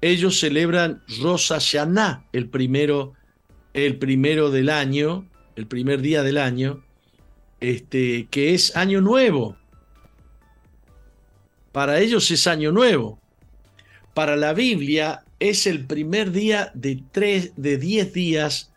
[0.02, 3.14] Ellos celebran Rosh Hashanah, el primero,
[3.74, 6.84] el primero del año, el primer día del año,
[7.60, 9.58] este, que es año nuevo.
[11.72, 13.20] Para ellos es año nuevo.
[14.14, 18.72] Para la Biblia es el primer día de, tres, de diez días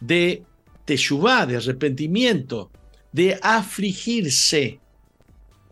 [0.00, 0.44] de
[0.88, 2.70] teshuvá, de arrepentimiento,
[3.12, 4.80] de afligirse.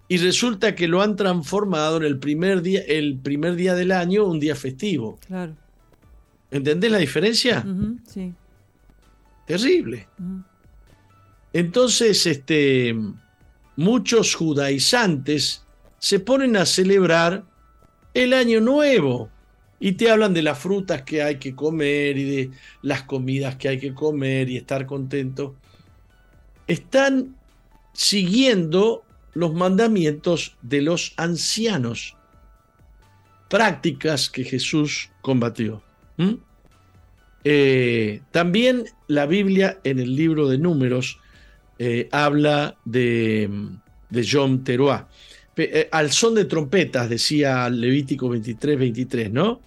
[0.08, 4.26] Y resulta que lo han transformado en el primer día, el primer día del año,
[4.26, 5.18] un día festivo.
[5.26, 5.56] Claro.
[6.50, 7.64] ¿Entendés la diferencia?
[8.06, 8.34] sí.
[9.46, 10.08] Terrible.
[11.52, 12.94] Entonces, este,
[13.76, 15.64] muchos judaizantes
[15.98, 17.44] se ponen a celebrar
[18.12, 19.30] el año nuevo
[19.78, 22.50] y te hablan de las frutas que hay que comer y de
[22.82, 25.56] las comidas que hay que comer y estar contento.
[26.66, 27.36] Están
[27.92, 29.04] siguiendo
[29.34, 32.16] los mandamientos de los ancianos,
[33.48, 35.82] prácticas que Jesús combatió.
[37.44, 41.20] Eh, también la Biblia en el libro de números
[41.78, 43.50] eh, habla de,
[44.08, 44.64] de Yom.
[45.56, 49.60] Eh, al son de trompetas, decía Levítico 23, 23, ¿no?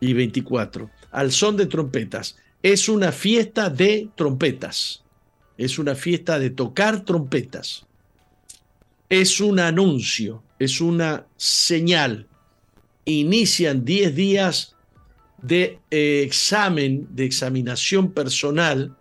[0.00, 0.90] Y 24.
[1.10, 2.36] Al son de trompetas.
[2.62, 5.04] Es una fiesta de trompetas.
[5.58, 7.86] Es una fiesta de tocar trompetas.
[9.08, 12.26] Es un anuncio, es una señal.
[13.04, 14.76] Inician 10 días
[15.42, 18.96] de eh, examen, de examinación personal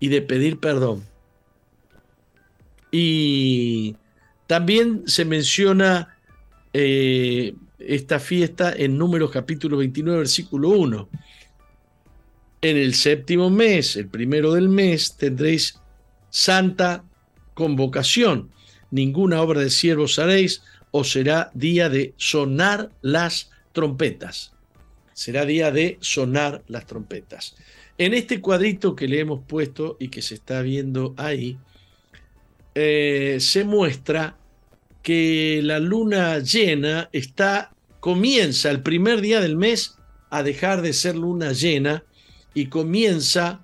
[0.00, 1.04] y de pedir perdón.
[2.90, 3.96] Y
[4.46, 6.16] también se menciona
[6.72, 11.08] eh, esta fiesta en Números capítulo 29, versículo 1.
[12.62, 15.78] En el séptimo mes, el primero del mes, tendréis
[16.30, 17.04] santa
[17.54, 18.50] convocación.
[18.90, 24.52] Ninguna obra de siervos haréis, o será día de sonar las trompetas.
[25.12, 27.56] Será día de sonar las trompetas.
[27.98, 31.58] En este cuadrito que le hemos puesto y que se está viendo ahí,
[32.74, 34.36] eh, se muestra
[35.02, 39.98] que la luna llena está, comienza el primer día del mes
[40.30, 42.04] a dejar de ser luna llena
[42.54, 43.60] y comienza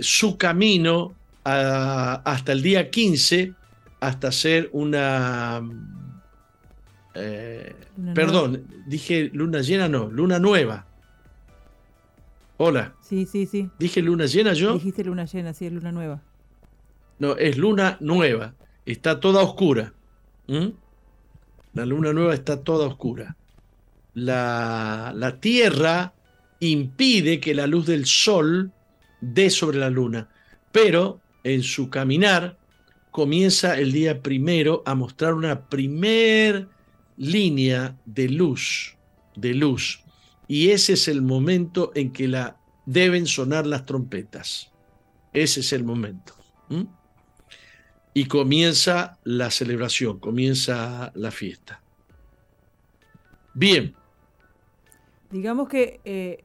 [0.00, 1.14] su camino
[1.44, 3.54] hasta el día 15,
[4.00, 5.62] hasta ser una...
[7.14, 7.74] Eh,
[8.14, 10.86] perdón, dije luna llena, no, luna nueva.
[12.58, 12.94] Hola.
[13.00, 13.70] Sí, sí, sí.
[13.78, 14.74] ¿Dije luna llena yo?
[14.74, 16.22] Dijiste luna llena, sí, es luna nueva.
[17.18, 18.54] No, es luna nueva.
[18.84, 19.92] Está toda oscura.
[21.74, 23.36] La luna nueva está toda oscura.
[24.14, 26.14] La, la Tierra
[26.60, 28.72] impide que la luz del Sol
[29.20, 30.28] dé sobre la luna,
[30.72, 32.58] pero en su caminar
[33.10, 36.68] comienza el día primero a mostrar una primer
[37.16, 38.96] línea de luz,
[39.34, 40.02] de luz.
[40.48, 44.70] Y ese es el momento en que la deben sonar las trompetas.
[45.32, 46.34] Ese es el momento
[48.16, 51.82] y comienza la celebración, comienza la fiesta.
[53.52, 53.94] Bien.
[55.30, 56.42] Digamos que eh,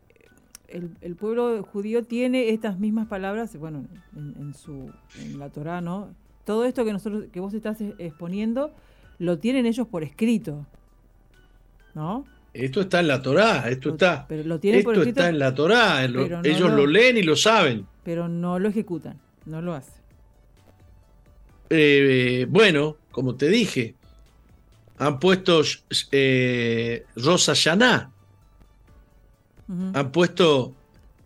[0.67, 3.86] el, pueblo judío tiene estas mismas palabras, bueno,
[4.17, 6.13] en, su, en la Torá, ¿no?
[6.43, 8.74] Todo esto que nosotros, que vos estás exponiendo,
[9.17, 10.65] lo tienen ellos por escrito,
[11.95, 12.26] ¿no?
[12.53, 14.26] Esto está en la Torá, esto está.
[14.28, 17.88] Pero lo tienen esto está en la Torá, ellos lo, leen y lo saben.
[18.03, 20.01] Pero no lo ejecutan, no lo hacen.
[21.74, 23.95] Eh, bueno, como te dije,
[24.97, 25.61] han puesto
[26.11, 28.11] eh, Rosa Yaná,
[29.93, 30.76] han puesto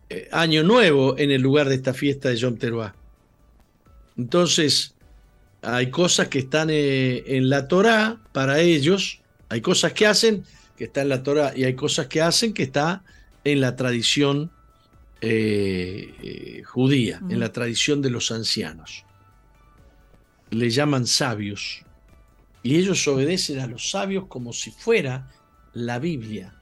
[0.08, 2.94] eh, Año Nuevo en el lugar de esta fiesta de Yom Teruah.
[4.16, 4.94] Entonces,
[5.62, 10.44] hay cosas que están en la Torá para ellos, hay cosas que hacen
[10.76, 13.02] que está en la Torah y hay cosas que hacen que está
[13.42, 14.52] en la tradición
[16.64, 19.05] judía, en la tradición de los ancianos.
[20.50, 21.82] Le llaman sabios
[22.62, 25.30] y ellos obedecen a los sabios como si fuera
[25.72, 26.54] la Biblia.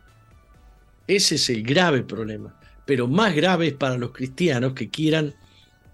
[1.07, 2.59] Ese es el grave problema.
[2.87, 5.35] Pero más grave es para los cristianos que quieran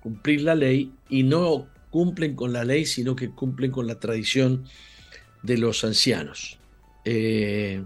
[0.01, 4.65] cumplir la ley y no cumplen con la ley, sino que cumplen con la tradición
[5.43, 6.59] de los ancianos.
[7.05, 7.85] Eh,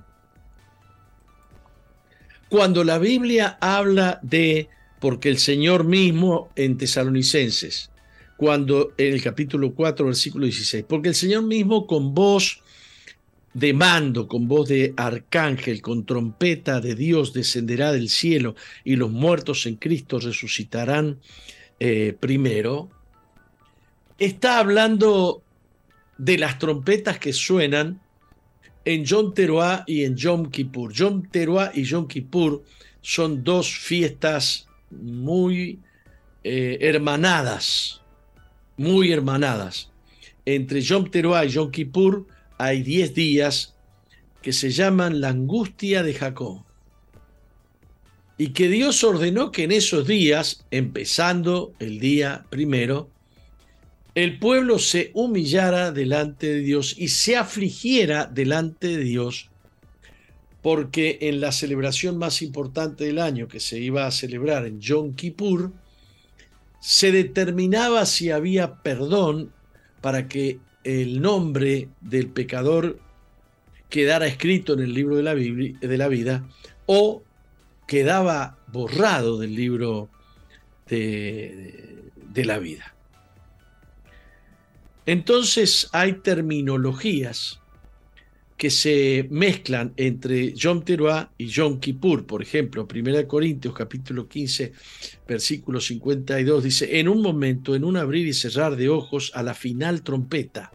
[2.48, 4.68] cuando la Biblia habla de,
[5.00, 7.90] porque el Señor mismo en Tesalonicenses,
[8.36, 12.60] cuando en el capítulo 4, versículo 16, porque el Señor mismo con voz
[13.54, 19.10] de mando, con voz de arcángel, con trompeta de Dios descenderá del cielo y los
[19.10, 21.20] muertos en Cristo resucitarán
[21.78, 22.90] eh, primero,
[24.18, 25.42] está hablando
[26.18, 28.00] de las trompetas que suenan
[28.84, 30.92] en Yom Teruah y en Yom Kippur.
[30.92, 32.62] Yom Teruah y Yom Kippur
[33.00, 35.80] son dos fiestas muy
[36.42, 38.02] eh, hermanadas,
[38.76, 39.90] muy hermanadas.
[40.44, 42.26] Entre Yom Teruah y Yom Kippur
[42.58, 43.74] hay diez días
[44.42, 46.62] que se llaman la angustia de Jacob.
[48.36, 53.08] Y que Dios ordenó que en esos días, empezando el día primero,
[54.14, 59.50] el pueblo se humillara delante de Dios y se afligiera delante de Dios,
[60.62, 65.14] porque en la celebración más importante del año que se iba a celebrar en Yom
[65.14, 65.72] Kippur,
[66.84, 69.50] se determinaba si había perdón
[70.02, 72.98] para que el nombre del pecador
[73.88, 76.46] quedara escrito en el libro de la, Biblia, de la vida
[76.84, 77.22] o
[77.88, 80.10] quedaba borrado del libro
[80.86, 82.94] de, de la vida.
[85.06, 87.62] Entonces hay terminologías
[88.56, 92.26] que se mezclan entre Yom Teruah y Yom Kippur.
[92.26, 94.72] Por ejemplo, 1 Corintios capítulo 15,
[95.26, 99.54] versículo 52 dice, en un momento, en un abrir y cerrar de ojos a la
[99.54, 100.72] final trompeta.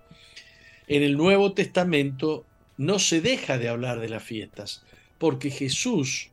[0.88, 2.46] En el Nuevo Testamento
[2.78, 4.84] no se deja de hablar de las fiestas,
[5.18, 6.30] porque Jesús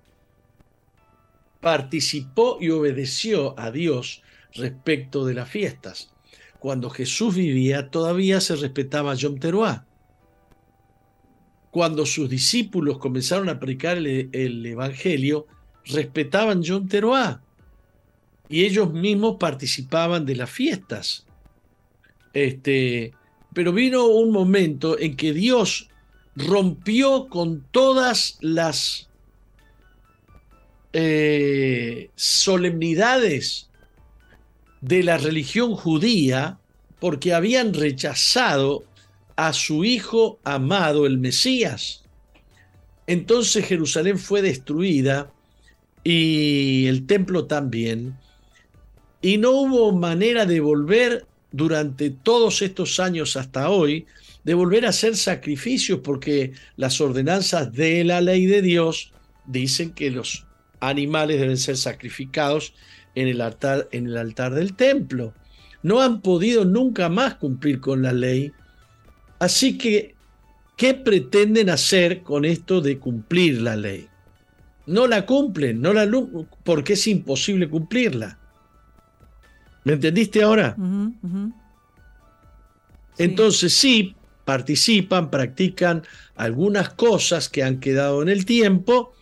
[1.61, 4.23] participó y obedeció a Dios
[4.55, 6.11] respecto de las fiestas
[6.67, 9.85] cuando Jesús vivía, todavía se respetaba Yom Teruah.
[11.77, 15.47] Cuando sus discípulos comenzaron a predicar el, Evangelio,
[15.85, 17.43] respetaban Yom Teruah.
[18.49, 21.27] Y ellos mismos participaban de las fiestas.
[22.33, 23.13] Este,
[23.53, 25.91] pero vino un momento en que Dios
[26.35, 29.11] rompió con todas las
[30.95, 33.69] eh, solemnidades
[34.81, 36.59] de la religión judía
[37.01, 38.85] porque habían rechazado
[39.37, 42.03] a su hijo amado, el Mesías.
[43.07, 45.31] Entonces Jerusalén fue destruida
[46.03, 48.17] y el templo también.
[49.21, 54.07] Y no hubo manera de volver durante todos estos años hasta hoy,
[54.45, 59.13] de volver a hacer sacrificios porque las ordenanzas de la ley de Dios
[59.47, 60.47] dicen que los
[60.81, 62.75] animales deben ser sacrificados
[63.15, 65.35] en el altar, en el altar del templo.
[65.83, 68.53] No han podido nunca más cumplir con la ley.
[69.39, 70.15] Así que,
[70.77, 74.09] ¿qué pretenden hacer con esto de cumplir la ley?
[74.87, 76.09] No la cumplen, no la
[76.65, 78.39] porque es imposible cumplirla.
[79.85, 80.77] ¿Me entendiste ahora?
[83.19, 84.15] Entonces sí,
[84.45, 86.03] participan, practican
[86.35, 89.17] algunas cosas que han quedado en el tiempo,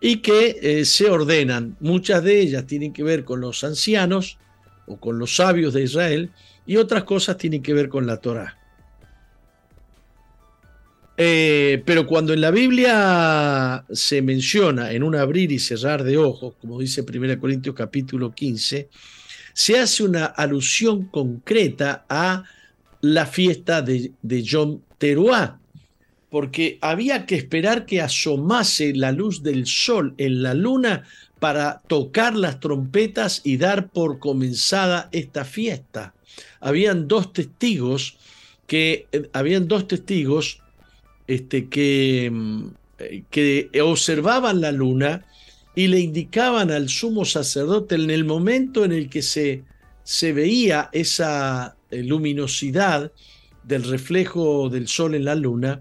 [0.00, 1.76] y que eh, se ordenan.
[1.80, 4.38] Muchas de ellas tienen que ver con los ancianos
[4.86, 6.30] o con los sabios de Israel
[6.66, 8.55] y otras cosas tienen que ver con la Torah.
[11.18, 16.54] Eh, pero cuando en la Biblia se menciona en un abrir y cerrar de ojos,
[16.60, 18.88] como dice 1 Corintios capítulo 15,
[19.54, 22.44] se hace una alusión concreta a
[23.00, 25.58] la fiesta de, de Yom Teruah,
[26.28, 31.04] porque había que esperar que asomase la luz del sol en la luna
[31.38, 36.12] para tocar las trompetas y dar por comenzada esta fiesta.
[36.60, 38.18] Habían dos testigos
[38.66, 40.60] que eh, habían dos testigos
[41.26, 42.66] este, que, mm,
[42.98, 45.24] eh, que observaban la luna
[45.74, 49.64] y le indicaban al sumo sacerdote en el momento en el que se,
[50.04, 53.12] se veía esa eh, luminosidad
[53.64, 55.80] del reflejo del sol en la luna,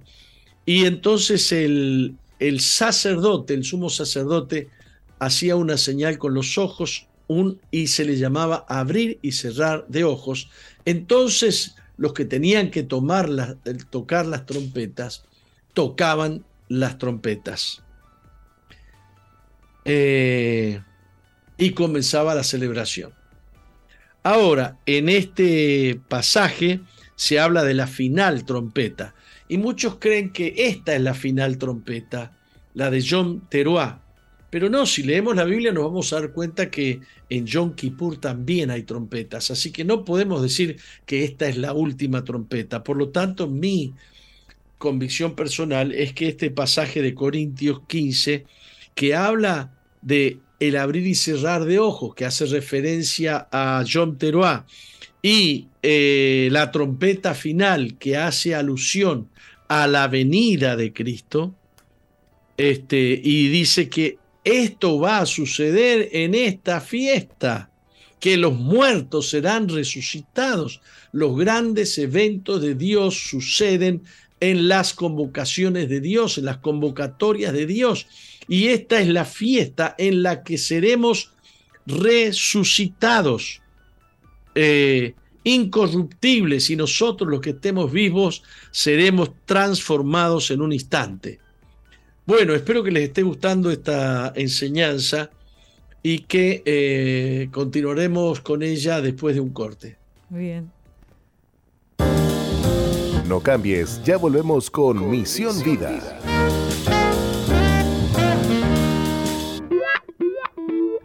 [0.65, 4.69] y entonces el, el sacerdote, el sumo sacerdote,
[5.19, 10.03] hacía una señal con los ojos un, y se le llamaba abrir y cerrar de
[10.03, 10.49] ojos.
[10.85, 13.57] Entonces los que tenían que tomar
[13.89, 15.23] tocar las trompetas,
[15.75, 17.83] tocaban las trompetas.
[19.85, 20.81] Eh,
[21.57, 23.13] y comenzaba la celebración.
[24.23, 26.79] Ahora, en este pasaje
[27.15, 29.13] se habla de la final trompeta,
[29.47, 32.35] y muchos creen que esta es la final trompeta,
[32.73, 34.01] la de John Teruá.
[34.49, 38.17] Pero no, si leemos la Biblia nos vamos a dar cuenta que en Yom Kippur
[38.17, 42.83] también hay trompetas, así que no podemos decir que esta es la última trompeta.
[42.83, 43.93] Por lo tanto, mi
[44.77, 48.45] convicción personal es que este pasaje de Corintios 15,
[48.93, 54.65] que habla de el abrir y cerrar de ojos, que hace referencia a Yom Teruá,
[55.21, 59.29] y eh, la trompeta final, que hace alusión
[59.67, 61.55] a la venida de Cristo,
[62.57, 67.71] este, y dice que esto va a suceder en esta fiesta,
[68.19, 70.81] que los muertos serán resucitados.
[71.11, 74.03] Los grandes eventos de Dios suceden
[74.39, 78.07] en las convocaciones de Dios, en las convocatorias de Dios.
[78.47, 81.31] Y esta es la fiesta en la que seremos
[81.85, 83.61] resucitados,
[84.55, 85.13] eh,
[85.43, 91.39] incorruptibles, y nosotros los que estemos vivos seremos transformados en un instante.
[92.25, 95.29] Bueno, espero que les esté gustando esta enseñanza
[96.01, 99.97] y que eh, continuaremos con ella después de un corte.
[100.29, 100.74] Muy bien.
[103.27, 106.19] No cambies, ya volvemos con, Misión, Vida.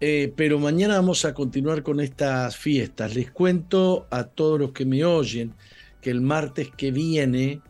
[0.00, 3.14] Eh, pero mañana vamos a continuar con estas fiestas.
[3.14, 5.52] Les cuento a todos los que me oyen
[6.00, 7.60] que el martes que viene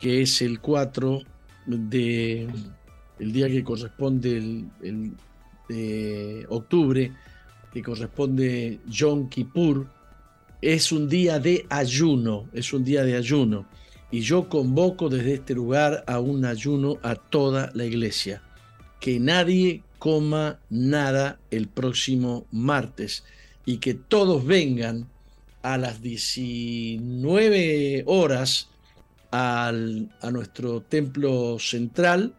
[0.00, 1.22] que es el 4
[1.66, 2.48] de
[3.18, 5.12] el día que corresponde el,
[5.68, 7.12] de octubre,
[7.72, 9.86] que corresponde Yom Kippur,
[10.62, 13.66] es un día de ayuno, es un día de ayuno.
[14.10, 18.42] Y yo convoco desde este lugar a un ayuno a toda la iglesia.
[19.00, 23.24] Que nadie coma nada el próximo martes
[23.64, 25.08] y que todos vengan
[25.62, 28.68] a las 19 horas
[29.30, 32.34] al, a nuestro templo central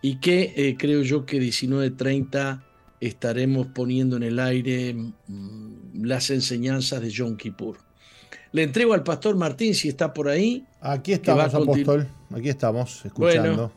[0.00, 2.62] y que eh, creo yo que 19.30
[3.00, 7.78] estaremos poniendo en el aire mm, las enseñanzas de John Kippur.
[8.52, 10.66] Le entrego al pastor Martín si está por ahí.
[10.80, 12.08] Aquí estamos, apóstol.
[12.34, 13.72] Aquí estamos, escuchando.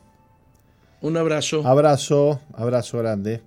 [1.02, 1.66] un abrazo.
[1.66, 3.42] Abrazo, abrazo grande.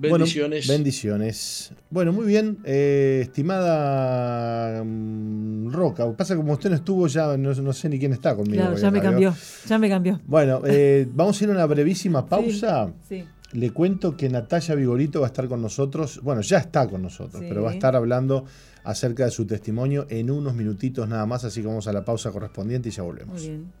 [0.00, 0.66] Bendiciones.
[0.66, 1.72] Bueno, bendiciones.
[1.90, 2.58] Bueno, muy bien.
[2.64, 8.34] Eh, estimada mm, Roca, pasa como usted no estuvo, ya no, sé ni quién está
[8.34, 8.62] conmigo.
[8.62, 9.34] Claro, ya me cambió.
[9.68, 10.18] Ya me cambió.
[10.26, 12.90] Bueno, eh, vamos a ir a una brevísima pausa.
[13.06, 16.20] Sí, Le cuento que Natalia Vigorito va a estar con nosotros.
[16.22, 18.46] Bueno, ya está con nosotros, pero va a estar hablando
[18.84, 21.44] acerca de su testimonio en unos minutitos nada más.
[21.44, 23.42] Así que vamos a la pausa correspondiente y ya volvemos.
[23.42, 23.80] Muy bien.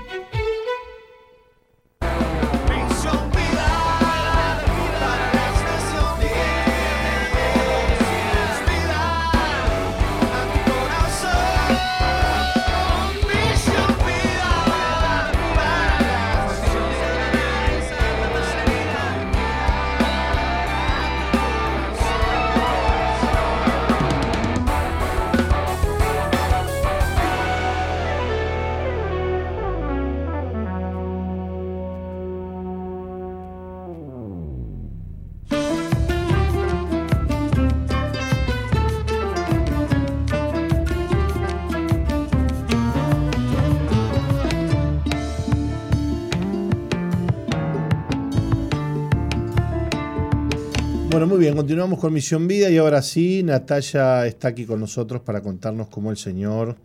[51.71, 56.11] Continuamos con Misión Vida y ahora sí, Natalia está aquí con nosotros para contarnos cómo
[56.11, 56.75] el Señor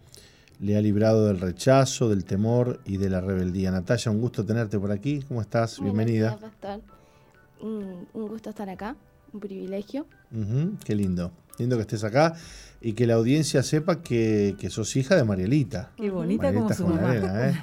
[0.60, 3.72] le ha librado del rechazo, del temor y de la rebeldía.
[3.72, 5.24] Natalia, un gusto tenerte por aquí.
[5.26, 5.80] ¿Cómo estás?
[5.80, 6.38] Bienvenida.
[6.38, 6.82] pastor.
[7.60, 8.94] Un, gusto estar acá,
[9.32, 10.06] un privilegio.
[10.84, 11.32] qué lindo.
[11.58, 12.36] Lindo que estés acá
[12.80, 15.90] y que la audiencia sepa que, sos hija de Marielita.
[15.96, 17.16] Qué bonita como su mamá.
[17.16, 17.60] ¿eh?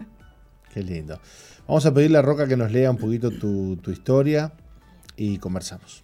[0.72, 1.20] Qué lindo.
[1.68, 4.54] Vamos a pedirle a Roca que nos lea un poquito tu, tu historia
[5.14, 6.03] y conversamos.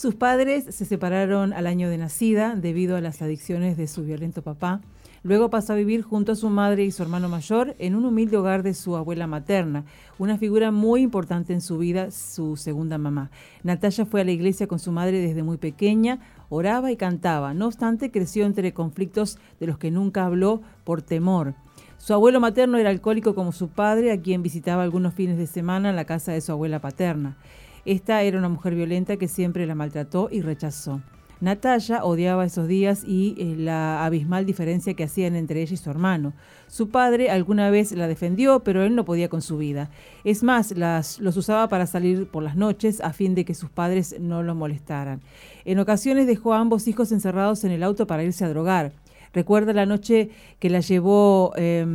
[0.00, 4.40] Sus padres se separaron al año de nacida debido a las adicciones de su violento
[4.40, 4.80] papá.
[5.22, 8.38] Luego pasó a vivir junto a su madre y su hermano mayor en un humilde
[8.38, 9.84] hogar de su abuela materna,
[10.18, 13.30] una figura muy importante en su vida, su segunda mamá.
[13.62, 17.52] Natalia fue a la iglesia con su madre desde muy pequeña, oraba y cantaba.
[17.52, 21.52] No obstante, creció entre conflictos de los que nunca habló por temor.
[21.98, 25.92] Su abuelo materno era alcohólico como su padre, a quien visitaba algunos fines de semana
[25.92, 27.36] la casa de su abuela paterna.
[27.84, 31.00] Esta era una mujer violenta que siempre la maltrató y rechazó.
[31.40, 35.88] Natalia odiaba esos días y eh, la abismal diferencia que hacían entre ella y su
[35.88, 36.34] hermano.
[36.66, 39.90] Su padre alguna vez la defendió, pero él no podía con su vida.
[40.24, 43.70] Es más, las, los usaba para salir por las noches a fin de que sus
[43.70, 45.22] padres no lo molestaran.
[45.64, 48.92] En ocasiones dejó a ambos hijos encerrados en el auto para irse a drogar.
[49.32, 51.52] Recuerda la noche que la llevó...
[51.56, 51.86] Eh,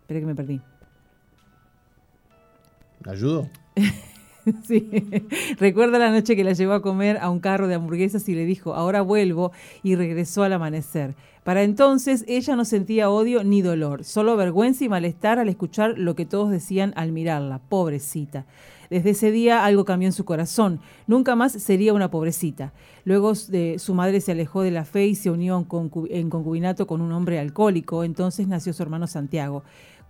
[0.00, 0.60] espera que me perdí.
[3.06, 3.48] ¿Ayudo?
[4.66, 5.02] Sí.
[5.58, 8.44] Recuerda la noche que la llevó a comer a un carro de hamburguesas y le
[8.44, 11.14] dijo, ahora vuelvo, y regresó al amanecer.
[11.44, 16.14] Para entonces ella no sentía odio ni dolor, solo vergüenza y malestar al escuchar lo
[16.14, 18.46] que todos decían al mirarla, pobrecita.
[18.90, 20.80] Desde ese día algo cambió en su corazón.
[21.06, 22.72] Nunca más sería una pobrecita.
[23.04, 25.66] Luego de, su madre se alejó de la fe y se unió
[26.10, 28.04] en concubinato con un hombre alcohólico.
[28.04, 29.64] Entonces nació su hermano Santiago.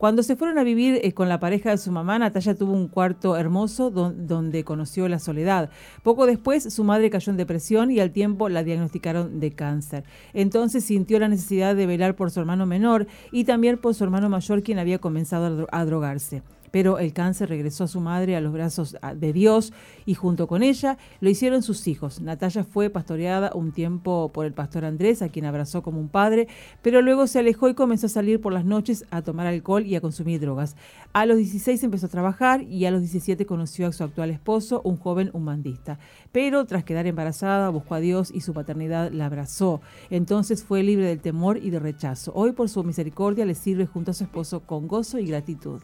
[0.04, 2.88] Cuando se fueron a vivir eh, con la pareja de su mamá, Natalia tuvo un
[2.88, 5.70] cuarto hermoso donde conoció la soledad.
[6.02, 10.04] Poco después, su madre cayó en depresión y al tiempo la diagnosticaron de cáncer.
[10.34, 14.28] Entonces sintió la necesidad de velar por su hermano menor y también por su hermano
[14.28, 16.42] mayor, quien había comenzado a drogarse.
[16.74, 19.72] Pero el cáncer regresó a su madre a los brazos de Dios
[20.06, 22.20] y junto con ella lo hicieron sus hijos.
[22.20, 26.48] Natalia fue pastoreada un tiempo por el pastor Andrés, a quien abrazó como un padre,
[26.82, 29.94] pero luego se alejó y comenzó a salir por las noches a tomar alcohol y
[29.94, 30.74] a consumir drogas.
[31.12, 34.82] A los 16 empezó a trabajar y a los 17 conoció a su actual esposo,
[34.82, 36.00] un joven humandista.
[36.32, 39.80] Pero tras quedar embarazada, buscó a Dios y su paternidad la abrazó.
[40.10, 42.32] Entonces fue libre del temor y de rechazo.
[42.34, 45.80] Hoy por su misericordia le sirve junto a su esposo con gozo y gratitud.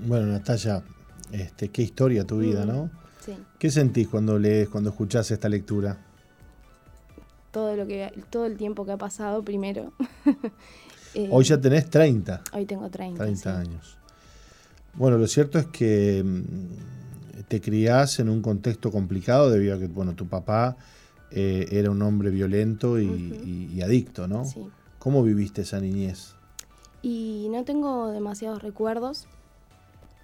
[0.00, 0.82] Bueno, Natalia,
[1.32, 2.90] este, qué historia tu vida, ¿no?
[3.24, 3.36] Sí.
[3.58, 5.98] ¿Qué sentís cuando lees, cuando escuchás esta lectura?
[7.50, 9.92] Todo, lo que, todo el tiempo que ha pasado primero.
[11.16, 12.42] Eh, hoy ya tenés 30.
[12.54, 13.22] Hoy tengo 30.
[13.22, 13.96] 30 años.
[14.94, 19.86] Bueno, lo cierto es que mm, te criás en un contexto complicado debido a que,
[19.86, 20.76] bueno, tu papá
[21.30, 24.44] eh, era un hombre violento y, adicto, ¿no?
[24.44, 24.66] Sí.
[24.98, 26.34] ¿Cómo viviste esa niñez?
[27.02, 29.26] Y no tengo demasiados recuerdos.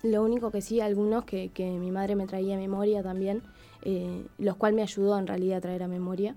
[0.02, 3.42] Lo único que sí, algunos que, mi madre me traía a memoria también,
[3.82, 6.34] eh, los cuales me ayudó en realidad a traer a memoria.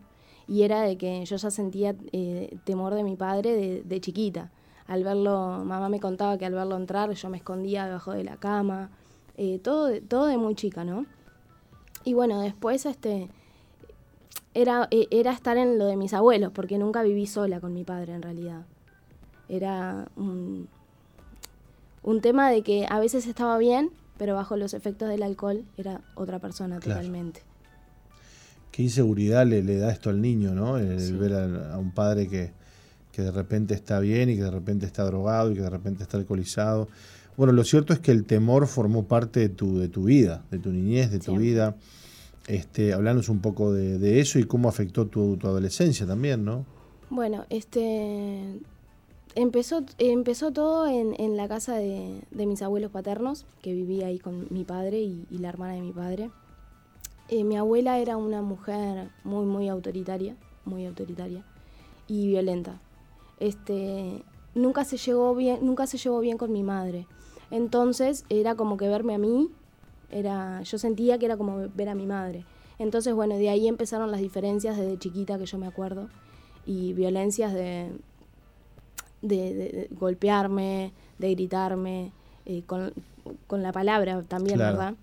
[0.47, 4.51] Y era de que yo ya sentía eh, temor de mi padre de, chiquita.
[4.87, 8.35] Al verlo, mamá me contaba que al verlo entrar yo me escondía debajo de la
[8.35, 8.89] cama.
[9.61, 11.05] todo, todo de muy chica, ¿no?
[12.03, 13.29] Y bueno, después este,
[14.53, 17.83] era, e, era estar en lo de mis abuelos, porque nunca viví sola con mi
[17.83, 18.65] padre en realidad.
[19.49, 20.67] Era un,
[22.21, 26.39] tema de que a veces estaba bien, pero bajo los efectos del alcohol era otra
[26.39, 27.41] persona totalmente.
[28.71, 30.77] Qué inseguridad le, da esto al niño, ¿no?
[30.77, 32.51] El, ver a, un padre que,
[33.15, 36.17] de repente está bien y que de repente está drogado y que de repente está
[36.17, 36.87] alcoholizado.
[37.37, 40.59] Bueno, lo cierto es que el temor formó parte de tu, de tu vida, de
[40.59, 41.75] tu niñez, de tu vida.
[42.47, 46.65] Este, hablarnos un poco de, eso y cómo afectó tu, adolescencia también, ¿no?
[47.09, 48.59] Bueno, este
[49.35, 54.63] empezó, empezó todo en, la casa de, mis abuelos paternos, que vivía ahí con mi
[54.63, 56.31] padre y, la hermana de mi padre.
[57.29, 61.43] Eh, mi abuela era una mujer muy, muy autoritaria, muy autoritaria
[62.07, 62.79] y violenta.
[63.39, 64.23] Este,
[64.55, 67.07] nunca se llevó bien, nunca se llevó bien con mi madre.
[67.49, 69.49] Entonces era como que verme a mí
[70.13, 72.45] era, yo sentía que era como ver a mi madre.
[72.79, 76.09] Entonces, bueno, de ahí empezaron las diferencias desde chiquita que yo me acuerdo
[76.65, 77.91] y violencias de,
[79.23, 82.11] de, golpearme, de gritarme,
[82.45, 82.93] eh, con,
[83.49, 84.95] la palabra también, ¿verdad?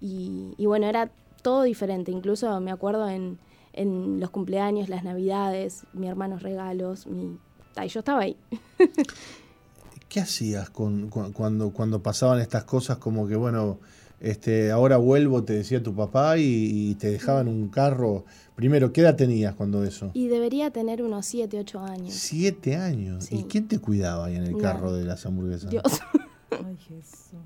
[0.00, 1.10] Y, y, bueno, era
[1.42, 2.10] todo diferente.
[2.10, 3.38] Incluso me acuerdo en,
[3.72, 7.38] en los cumpleaños, las navidades, mi hermanos regalos, mi...
[7.84, 8.36] y yo estaba ahí.
[10.08, 13.78] ¿Qué hacías con, cuando, cuando pasaban estas cosas como que, bueno,
[14.20, 18.24] este, ahora vuelvo, te decía tu papá, y, te dejaban un carro.
[18.54, 20.10] Primero, ¿qué edad tenías cuando eso?
[20.14, 22.14] Y debería tener unos 7, 8 años.
[22.14, 23.30] ¿Siete años?
[23.30, 25.70] ¿Y quién te cuidaba ahí en el carro de las hamburguesas?
[25.70, 25.84] Dios.
[26.50, 27.40] Ay, Jesús.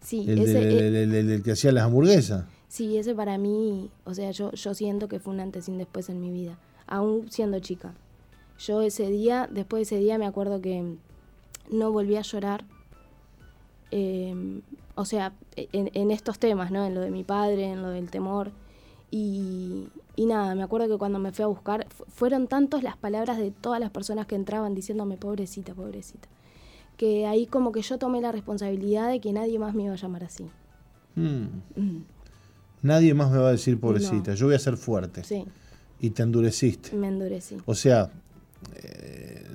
[0.00, 2.44] Sí, el, el, que hacía las hamburguesas.
[2.68, 5.78] Sí, ese para mí, o sea, yo, yo siento que fue un antes y un
[5.78, 7.94] después en mi vida, aún siendo chica.
[8.58, 10.96] Yo ese día, después de ese día me acuerdo que
[11.70, 12.64] no volví a llorar.
[13.90, 14.60] Eh,
[14.96, 16.84] o sea, en, estos temas, ¿no?
[16.84, 18.50] En lo de mi padre, en lo del temor.
[19.10, 23.50] Y, nada, me acuerdo que cuando me fui a buscar, fueron tantas las palabras de
[23.50, 26.28] todas las personas que entraban diciéndome, pobrecita, pobrecita,
[26.96, 29.96] que ahí como que yo tomé la responsabilidad de que nadie más me iba a
[29.96, 30.50] llamar así.
[31.14, 31.44] Mm.
[31.76, 32.04] Mm.
[32.82, 35.24] Nadie más me va a decir pobrecita, yo voy a ser fuerte.
[35.24, 35.44] Sí.
[36.00, 36.96] Y te endureciste.
[36.96, 37.58] Me endurecí.
[37.66, 38.10] O sea,
[38.82, 39.46] eh,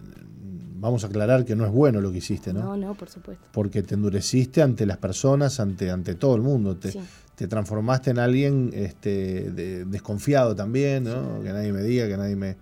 [0.82, 2.64] vamos a aclarar que no es bueno lo que hiciste, ¿no?
[2.64, 3.46] No, no, por supuesto.
[3.52, 6.76] Porque te endureciste ante las personas, ante, ante todo el mundo.
[6.76, 6.92] Te,
[7.36, 9.52] te transformaste en alguien este,
[9.86, 11.42] desconfiado también, ¿no?
[11.44, 12.58] Que nadie me diga, que nadie me...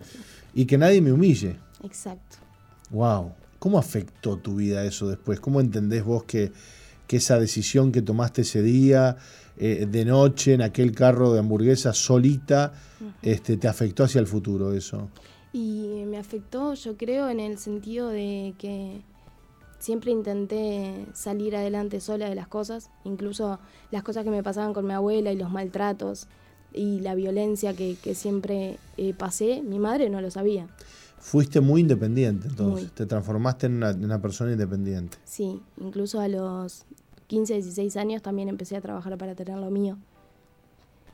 [0.54, 1.56] Y que nadie me humille.
[1.84, 2.38] Exacto.
[2.90, 3.32] Wow.
[3.58, 5.40] ¿Cómo afectó tu vida eso después?
[5.40, 6.52] ¿Cómo entendés vos que,
[7.08, 9.16] que esa decisión que tomaste ese día,
[9.58, 12.74] eh, de noche, en aquel carro de hamburguesa solita,
[13.22, 15.10] este, te afectó hacia el futuro eso?
[15.52, 19.02] Y me afectó, yo creo, en el sentido de que
[19.80, 23.60] siempre intenté salir adelante sola de las cosas, incluso
[23.92, 26.28] las cosas que me pasaban con mi abuela y los maltratos
[26.74, 30.68] y la violencia que, siempre eh, pasé, mi madre no lo sabía.
[31.18, 35.18] Fuiste muy independiente, entonces, te transformaste en una, persona independiente.
[35.26, 36.86] Sí, incluso a los
[37.28, 39.98] 15, 16 años también empecé a trabajar para tener lo mío.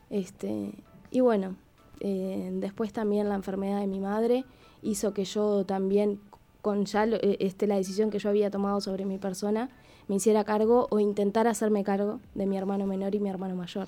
[0.10, 0.74] Este,
[1.10, 1.56] y bueno,
[2.00, 4.46] eh, después también la enfermedad de mi madre
[4.82, 6.20] hizo que yo también,
[6.62, 9.70] con ya eh, este, la decisión que yo había tomado sobre mi persona,
[10.08, 13.88] me hiciera cargo o intentara hacerme cargo de mi hermano menor y mi hermano mayor.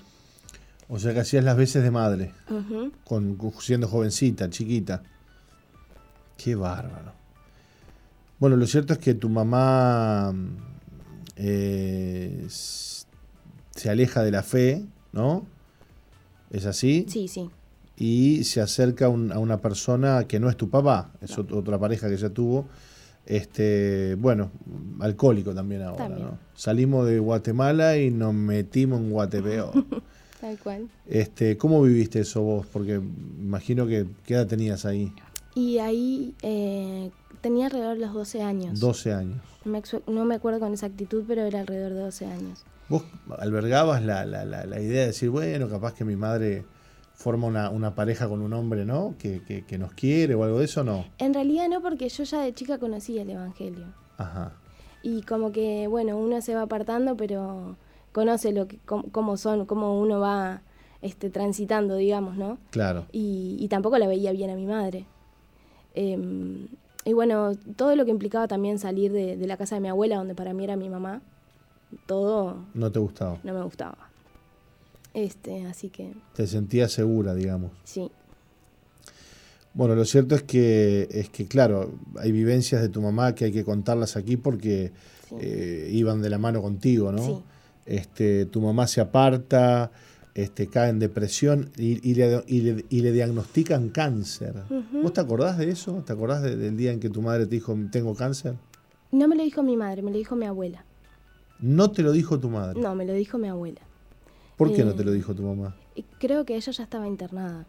[0.90, 2.34] O sea que hacías las veces de madre,
[3.04, 5.04] con, siendo jovencita, chiquita.
[6.38, 7.12] Qué bárbaro.
[8.40, 10.34] Bueno, lo cierto es que tu mamá
[11.36, 15.46] eh, se aleja de la fe, ¿no?
[16.52, 17.06] ¿Es así?
[17.10, 17.50] Sí, sí.
[17.98, 22.18] Y se acerca a una persona que no es tu papá, es otra pareja que
[22.18, 22.68] ya tuvo.
[23.26, 24.52] Este, bueno,
[25.00, 26.38] alcohólico también ahora, ¿no?
[26.56, 29.72] Salimos de Guatemala y nos metimos en Guatepeo.
[30.42, 30.88] Tal cual.
[31.08, 32.66] Este, ¿Cómo viviste eso vos?
[32.72, 35.12] Porque imagino que, ¿qué edad tenías ahí?
[35.56, 37.10] Y ahí eh,
[37.42, 38.80] tenía alrededor de los 12 años.
[38.80, 39.42] 12 años.
[40.08, 42.64] no me acuerdo con exactitud, pero era alrededor de 12 años.
[42.90, 43.04] ¿Vos
[43.38, 46.64] albergabas la, la, la, idea de decir, bueno, capaz que mi madre
[47.18, 49.16] forma una, una pareja con un hombre, ¿no?
[49.18, 51.04] Que, que, que, nos quiere o algo de eso, ¿no?
[51.18, 53.88] En realidad no, porque yo ya de chica conocía el Evangelio.
[54.18, 54.54] Ajá.
[55.02, 57.76] Y como que, bueno, uno se va apartando, pero
[58.12, 60.62] conoce lo que, cómo, son, cómo uno va
[61.02, 62.60] este, transitando, digamos, ¿no?
[62.70, 63.08] Claro.
[63.12, 65.08] Y, y tampoco la veía bien a mi madre.
[65.96, 66.68] Em,
[67.04, 70.18] y bueno, todo lo que implicaba también salir de, de, la casa de mi abuela,
[70.18, 71.22] donde para mí era mi mamá,
[72.06, 72.58] todo...
[72.76, 73.40] No te gustaba.
[73.44, 73.98] No me gustaba.
[75.18, 76.14] Este, así que...
[76.36, 77.72] Te sentías segura, digamos.
[77.84, 78.12] Sí.
[79.74, 83.52] Bueno, lo cierto es que, es que, claro, hay vivencias de tu mamá que hay
[83.52, 84.92] que contarlas aquí porque
[85.40, 87.26] eh, iban de la mano contigo, ¿no?
[87.26, 87.36] Sí.
[87.88, 89.92] Este, tu mamá se aparta,
[90.36, 94.54] este, cae en depresión y, le, y, le, diagnostican cáncer.
[95.02, 96.04] ¿Vos te acordás de eso?
[96.06, 98.54] ¿Te acordás del día en que tu madre te dijo, tengo cáncer?
[99.12, 100.86] No me lo dijo mi madre, me lo dijo mi abuela.
[101.60, 102.80] ¿No te lo dijo tu madre?
[102.80, 103.82] No, me lo dijo mi abuela.
[104.58, 105.76] ¿Por qué no te lo eh, dijo tu mamá?
[106.20, 107.66] Creo que ella ya estaba internada.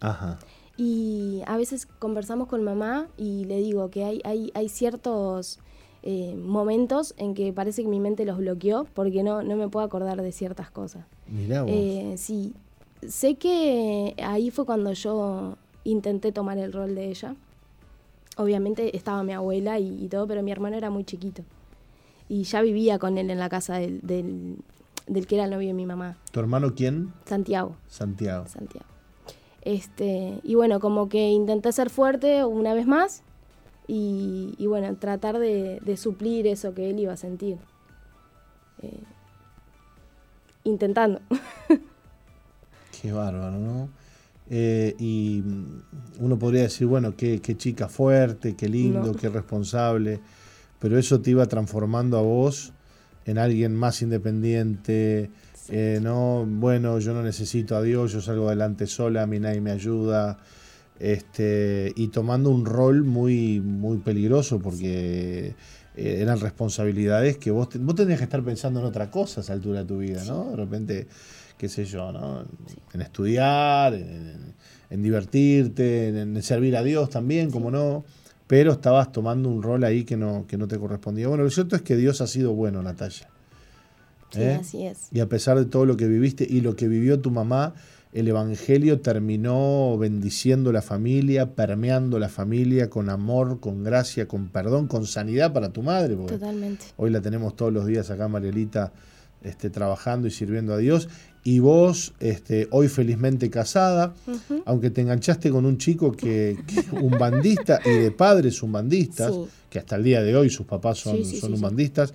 [0.00, 0.38] Ajá.
[0.76, 5.60] Y a veces conversamos con mamá y le digo que hay, hay, hay ciertos
[6.02, 9.86] eh, momentos en que parece que mi mente los bloqueó porque no, no me puedo
[9.86, 11.04] acordar de ciertas cosas.
[11.28, 11.70] Mirá vos.
[11.72, 12.54] Eh, sí,
[13.06, 17.36] sé que ahí fue cuando yo intenté tomar el rol de ella.
[18.36, 21.42] Obviamente estaba mi abuela y, todo, pero mi hermano era muy chiquito.
[22.28, 24.56] Y ya vivía con él en la casa del, del,
[25.06, 26.16] del que era el novio de mi mamá.
[26.30, 27.12] ¿Tu hermano quién?
[27.26, 27.76] Santiago.
[27.88, 28.46] Santiago.
[28.46, 28.86] Santiago.
[29.62, 33.22] Este, y bueno, como que intenté ser fuerte una vez más
[33.86, 37.58] y, bueno, tratar de, suplir eso que él iba a sentir.
[38.82, 39.02] Eh,
[40.64, 41.20] intentando.
[43.02, 43.88] Qué bárbaro, ¿no?
[44.50, 45.42] Eh, y
[46.18, 50.20] uno podría decir, bueno, qué, chica fuerte, qué lindo, qué responsable,
[50.78, 52.72] pero eso te iba transformando a vos
[53.24, 55.30] en alguien más independiente,
[55.68, 59.60] eh, no, bueno, yo no necesito a Dios, yo salgo adelante sola, a mí nadie
[59.60, 60.38] me ayuda,
[60.98, 65.54] este, y tomando un rol muy, muy peligroso porque
[65.96, 69.52] eh, eran responsabilidades que vos, vos tenías que estar pensando en otra cosa a esa
[69.52, 70.50] altura de tu vida, ¿no?
[70.50, 71.06] De repente,
[71.58, 72.44] qué sé yo, ¿no?
[72.92, 78.04] En estudiar, en, divertirte, en, servir a Dios también, como no,
[78.52, 81.26] pero estabas tomando un rol ahí que no, que no te correspondía.
[81.26, 83.26] Bueno, lo cierto es que Dios ha sido bueno, Natalia.
[84.30, 84.58] Sí, ¿eh?
[84.60, 85.08] así es.
[85.10, 87.72] Y a pesar de todo lo que viviste y lo que vivió tu mamá,
[88.12, 94.86] el Evangelio terminó bendiciendo la familia, permeando la familia con amor, con gracia, con perdón,
[94.86, 96.14] con sanidad para tu madre.
[96.14, 96.84] Totalmente.
[96.98, 98.92] Hoy la tenemos todos los días acá, Marielita,
[99.40, 101.08] este, trabajando y sirviendo a Dios.
[101.44, 104.14] Y vos, este, hoy felizmente casada,
[104.64, 106.56] aunque te enganchaste con un chico que,
[106.92, 109.32] un bandista y de padres un bandistas,
[109.68, 112.14] que hasta el día de hoy sus papás son, son un bandistas.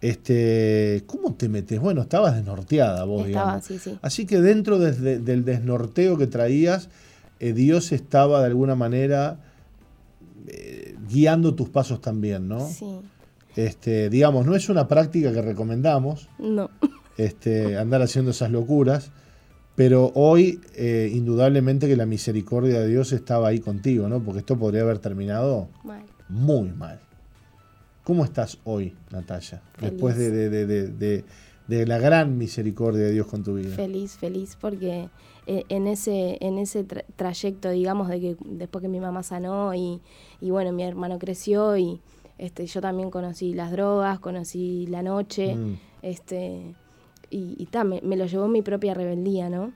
[0.00, 1.78] Este, ¿Cómo te metes?
[1.80, 3.98] Bueno, estabas desnorteada vos, Estaba, Sí, sí.
[4.02, 6.88] Así que dentro del desnorteo que traías,
[7.40, 9.38] eh, Dios estaba de alguna manera
[10.48, 12.68] eh, guiando tus pasos también, ¿no?
[12.68, 12.86] Sí.
[13.54, 16.28] Este, digamos, no es una práctica que recomendamos.
[16.38, 16.70] No.
[17.16, 19.10] Este, andar haciendo esas locuras.
[19.74, 24.22] Pero hoy, eh, indudablemente que la misericordia de Dios estaba ahí contigo, ¿no?
[24.22, 26.04] Porque esto podría haber terminado mal.
[26.28, 27.00] muy mal.
[28.04, 29.62] ¿Cómo estás hoy, Natalia?
[29.80, 31.24] Después de,
[31.68, 33.74] la gran misericordia de Dios con tu vida.
[33.74, 35.08] Feliz, feliz, porque
[35.46, 40.00] eh, en ese, en ese trayecto, digamos, de que después que mi mamá sanó y,
[40.40, 42.00] bueno, mi hermano creció y
[42.38, 45.74] este, yo también conocí las drogas, conocí la noche, mm.
[46.02, 46.74] este,
[47.32, 49.72] y, y me, me, lo llevó mi propia rebeldía, ¿no?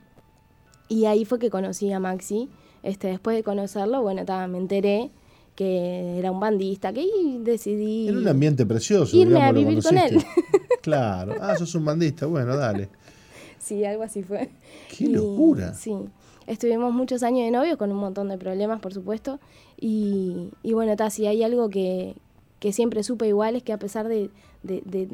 [0.88, 2.48] Y ahí fue que conocí a Maxi.
[2.82, 5.11] Este, después de conocerlo, bueno, me enteré
[5.57, 7.07] que era un bandista, que
[7.40, 8.09] decidí...
[8.09, 9.16] En un ambiente precioso.
[9.16, 10.22] Irme a vivir con él.
[10.82, 11.34] claro.
[11.40, 12.90] Ah, sos un bandista, bueno, dale.
[13.59, 14.50] Sí, algo así fue.
[14.96, 15.72] ¡Qué locura!
[15.74, 15.94] Sí.
[16.46, 19.40] Estuvimos muchos años de novios con un montón de problemas, por supuesto.
[19.80, 22.14] Y, y bueno, está, si hay algo que,
[22.61, 24.30] que, siempre supe igual es que a pesar de,
[24.62, 25.09] de,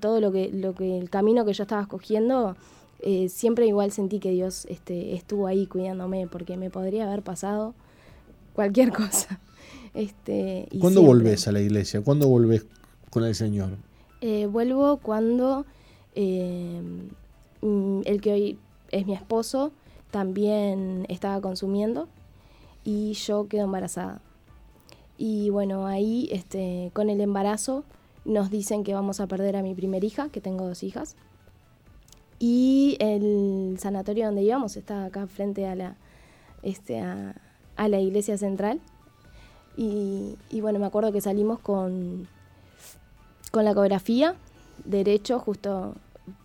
[0.00, 2.56] todo lo que, lo que el camino que yo estaba escogiendo,
[3.00, 7.74] eh, siempre igual sentí que Dios este, estuvo ahí cuidándome, porque me podría haber pasado
[8.54, 9.40] cualquier cosa.
[9.94, 12.02] Este, ¿Cuándo volvés a la iglesia?
[12.02, 12.66] ¿Cuándo volvés
[13.10, 13.70] con el Señor?
[14.20, 15.66] Eh, vuelvo cuando
[16.14, 16.80] eh,
[17.62, 18.58] mm, el que hoy
[18.90, 19.72] es mi esposo
[20.10, 22.08] también estaba consumiendo
[22.84, 24.20] y yo quedo embarazada.
[25.18, 27.84] Y bueno, ahí este, con el embarazo
[28.26, 31.16] nos dicen que vamos a perder a mi primer hija, que tengo dos hijas.
[32.38, 35.96] Y el sanatorio donde íbamos está acá frente a la,
[36.62, 37.34] este, a,
[37.76, 38.80] la iglesia central.
[39.78, 42.28] Y, bueno, me acuerdo que salimos con,
[43.50, 44.34] con la ecografía,
[44.84, 45.94] derecho, justo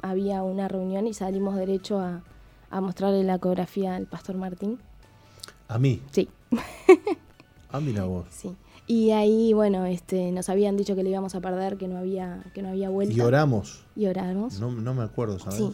[0.02, 2.24] había una reunión y salimos derecho a,
[2.70, 4.80] a mostrarle la ecografía al pastor Martín.
[5.68, 6.02] ¿A mí?
[6.12, 6.30] Sí.
[7.72, 8.26] ah, mira vos.
[8.30, 8.54] Sí.
[8.92, 12.44] Y ahí, bueno, este, nos habían dicho que le íbamos a perder, que no había,
[12.54, 13.16] que no había vuelta.
[13.16, 13.86] ¿Y oramos?
[13.96, 14.60] Y oramos.
[14.60, 15.60] No, no me acuerdo, ¿sabes?
[15.60, 15.74] Sí.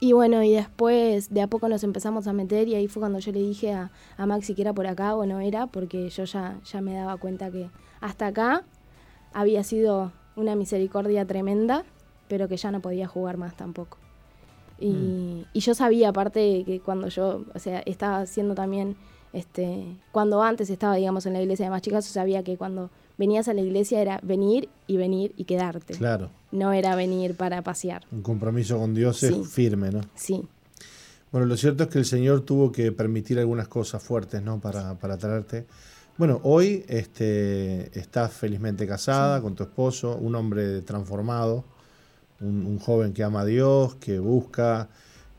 [0.00, 3.20] Y bueno, y después de a poco nos empezamos a meter y ahí fue cuando
[3.20, 6.24] yo le dije a, a Max si era por acá o no era, porque yo
[6.24, 7.70] ya, ya me daba cuenta que
[8.02, 8.64] hasta acá
[9.32, 11.84] había sido una misericordia tremenda,
[12.28, 13.96] pero que ya no podía jugar más tampoco.
[14.78, 15.44] Y, mm.
[15.54, 18.94] y yo sabía, aparte, que cuando yo, o sea, estaba haciendo también
[19.32, 23.48] este, cuando antes estaba, digamos, en la iglesia de más chicas, sabía que cuando venías
[23.48, 25.94] a la iglesia era venir y venir y quedarte.
[25.94, 26.30] Claro.
[26.50, 28.02] No era venir para pasear.
[28.10, 30.00] Un compromiso con Dios es firme, ¿no?
[30.14, 30.42] Sí.
[31.30, 34.60] Bueno, lo cierto es que el Señor tuvo que permitir algunas cosas fuertes, ¿no?
[34.60, 35.66] Para, para traerte.
[36.18, 41.64] Bueno, hoy este, estás felizmente casada con tu esposo, un hombre transformado,
[42.40, 44.90] un, un, joven que ama a Dios, que busca,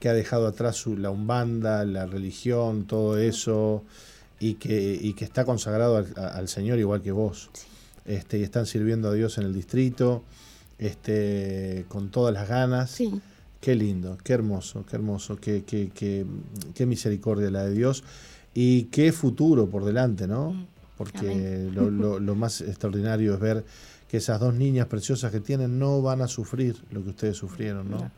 [0.03, 3.85] que ha dejado atrás su, la umbanda, la religión, todo eso,
[4.37, 7.49] y que, y que está consagrado al, Señor igual que vos.
[8.03, 10.21] Este, y están sirviendo a Dios en el distrito,
[10.77, 12.91] este, con todas las ganas.
[12.91, 13.13] Sí.
[13.61, 16.25] Qué lindo, qué hermoso, qué hermoso, qué, qué, qué,
[16.75, 18.03] qué misericordia la de Dios
[18.53, 20.67] y qué futuro por delante, ¿no?
[20.97, 23.63] Porque lo, lo, lo, más extraordinario es ver
[24.09, 27.89] que esas dos niñas preciosas que tienen no van a sufrir lo que ustedes sufrieron,
[27.89, 28.11] ¿no?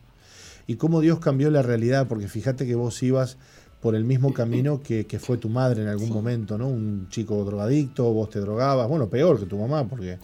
[0.68, 3.38] Y cómo Dios cambió la realidad, porque fíjate que vos ibas
[3.82, 6.68] por el mismo camino que, fue tu madre en algún momento, ¿no?
[6.68, 10.18] Un chico drogadicto, vos te drogabas, bueno, peor que tu mamá, porque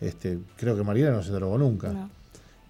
[0.00, 2.08] este, creo que Mariana no se drogó nunca.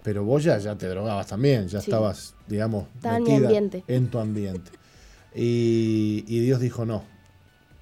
[0.02, 3.50] Pero vos ya, ya te drogabas también, ya estabas, digamos, metida
[3.86, 4.70] en, tu ambiente.
[5.34, 7.02] Y, y Dios dijo no.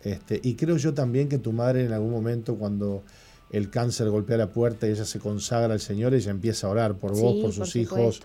[0.02, 3.02] Este, y creo yo también que tu madre en algún momento cuando
[3.50, 6.96] el cáncer golpea la puerta y ella se consagra al Señor, ella empieza a orar
[6.96, 8.20] por vos, por sus hijos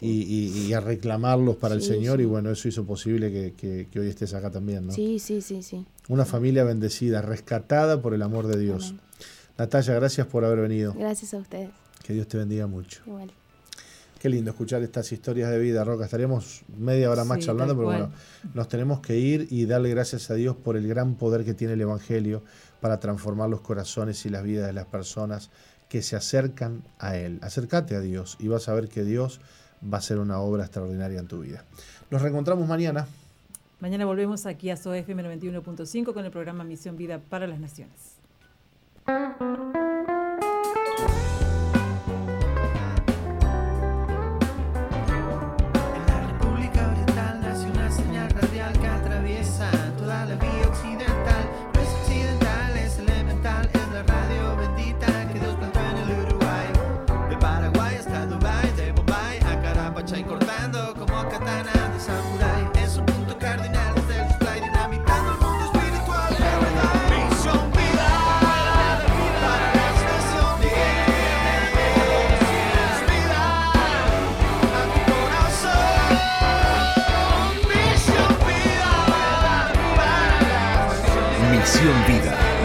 [0.00, 4.50] Y, a reclamarlos para el Señor y bueno, eso hizo posible que, hoy estés acá
[4.50, 4.92] también, ¿no?
[4.92, 5.86] Sí, sí, sí, sí.
[6.08, 8.94] Una familia bendecida, rescatada por el amor de Dios.
[9.58, 10.92] Natalia, gracias por haber venido.
[10.94, 11.70] Gracias a ustedes.
[12.02, 13.02] Que Dios te bendiga mucho.
[14.18, 16.04] Qué lindo escuchar estas historias de vida, Roca.
[16.04, 18.10] Estaríamos media hora más charlando, pero bueno,
[18.54, 21.74] nos tenemos que ir y darle gracias a Dios por el gran poder que tiene
[21.74, 22.42] el Evangelio
[22.80, 25.50] para transformar los corazones y las vidas de las personas
[25.88, 27.38] que se acercan a Él.
[27.42, 29.40] Acércate a Dios y vas a ver que Dios
[29.82, 31.64] va a hacer una obra extraordinaria en tu vida.
[32.10, 33.06] Nos reencontramos mañana.
[33.80, 38.16] Mañana volvemos aquí a SOFM 91.5 con el programa Misión Vida para las Naciones.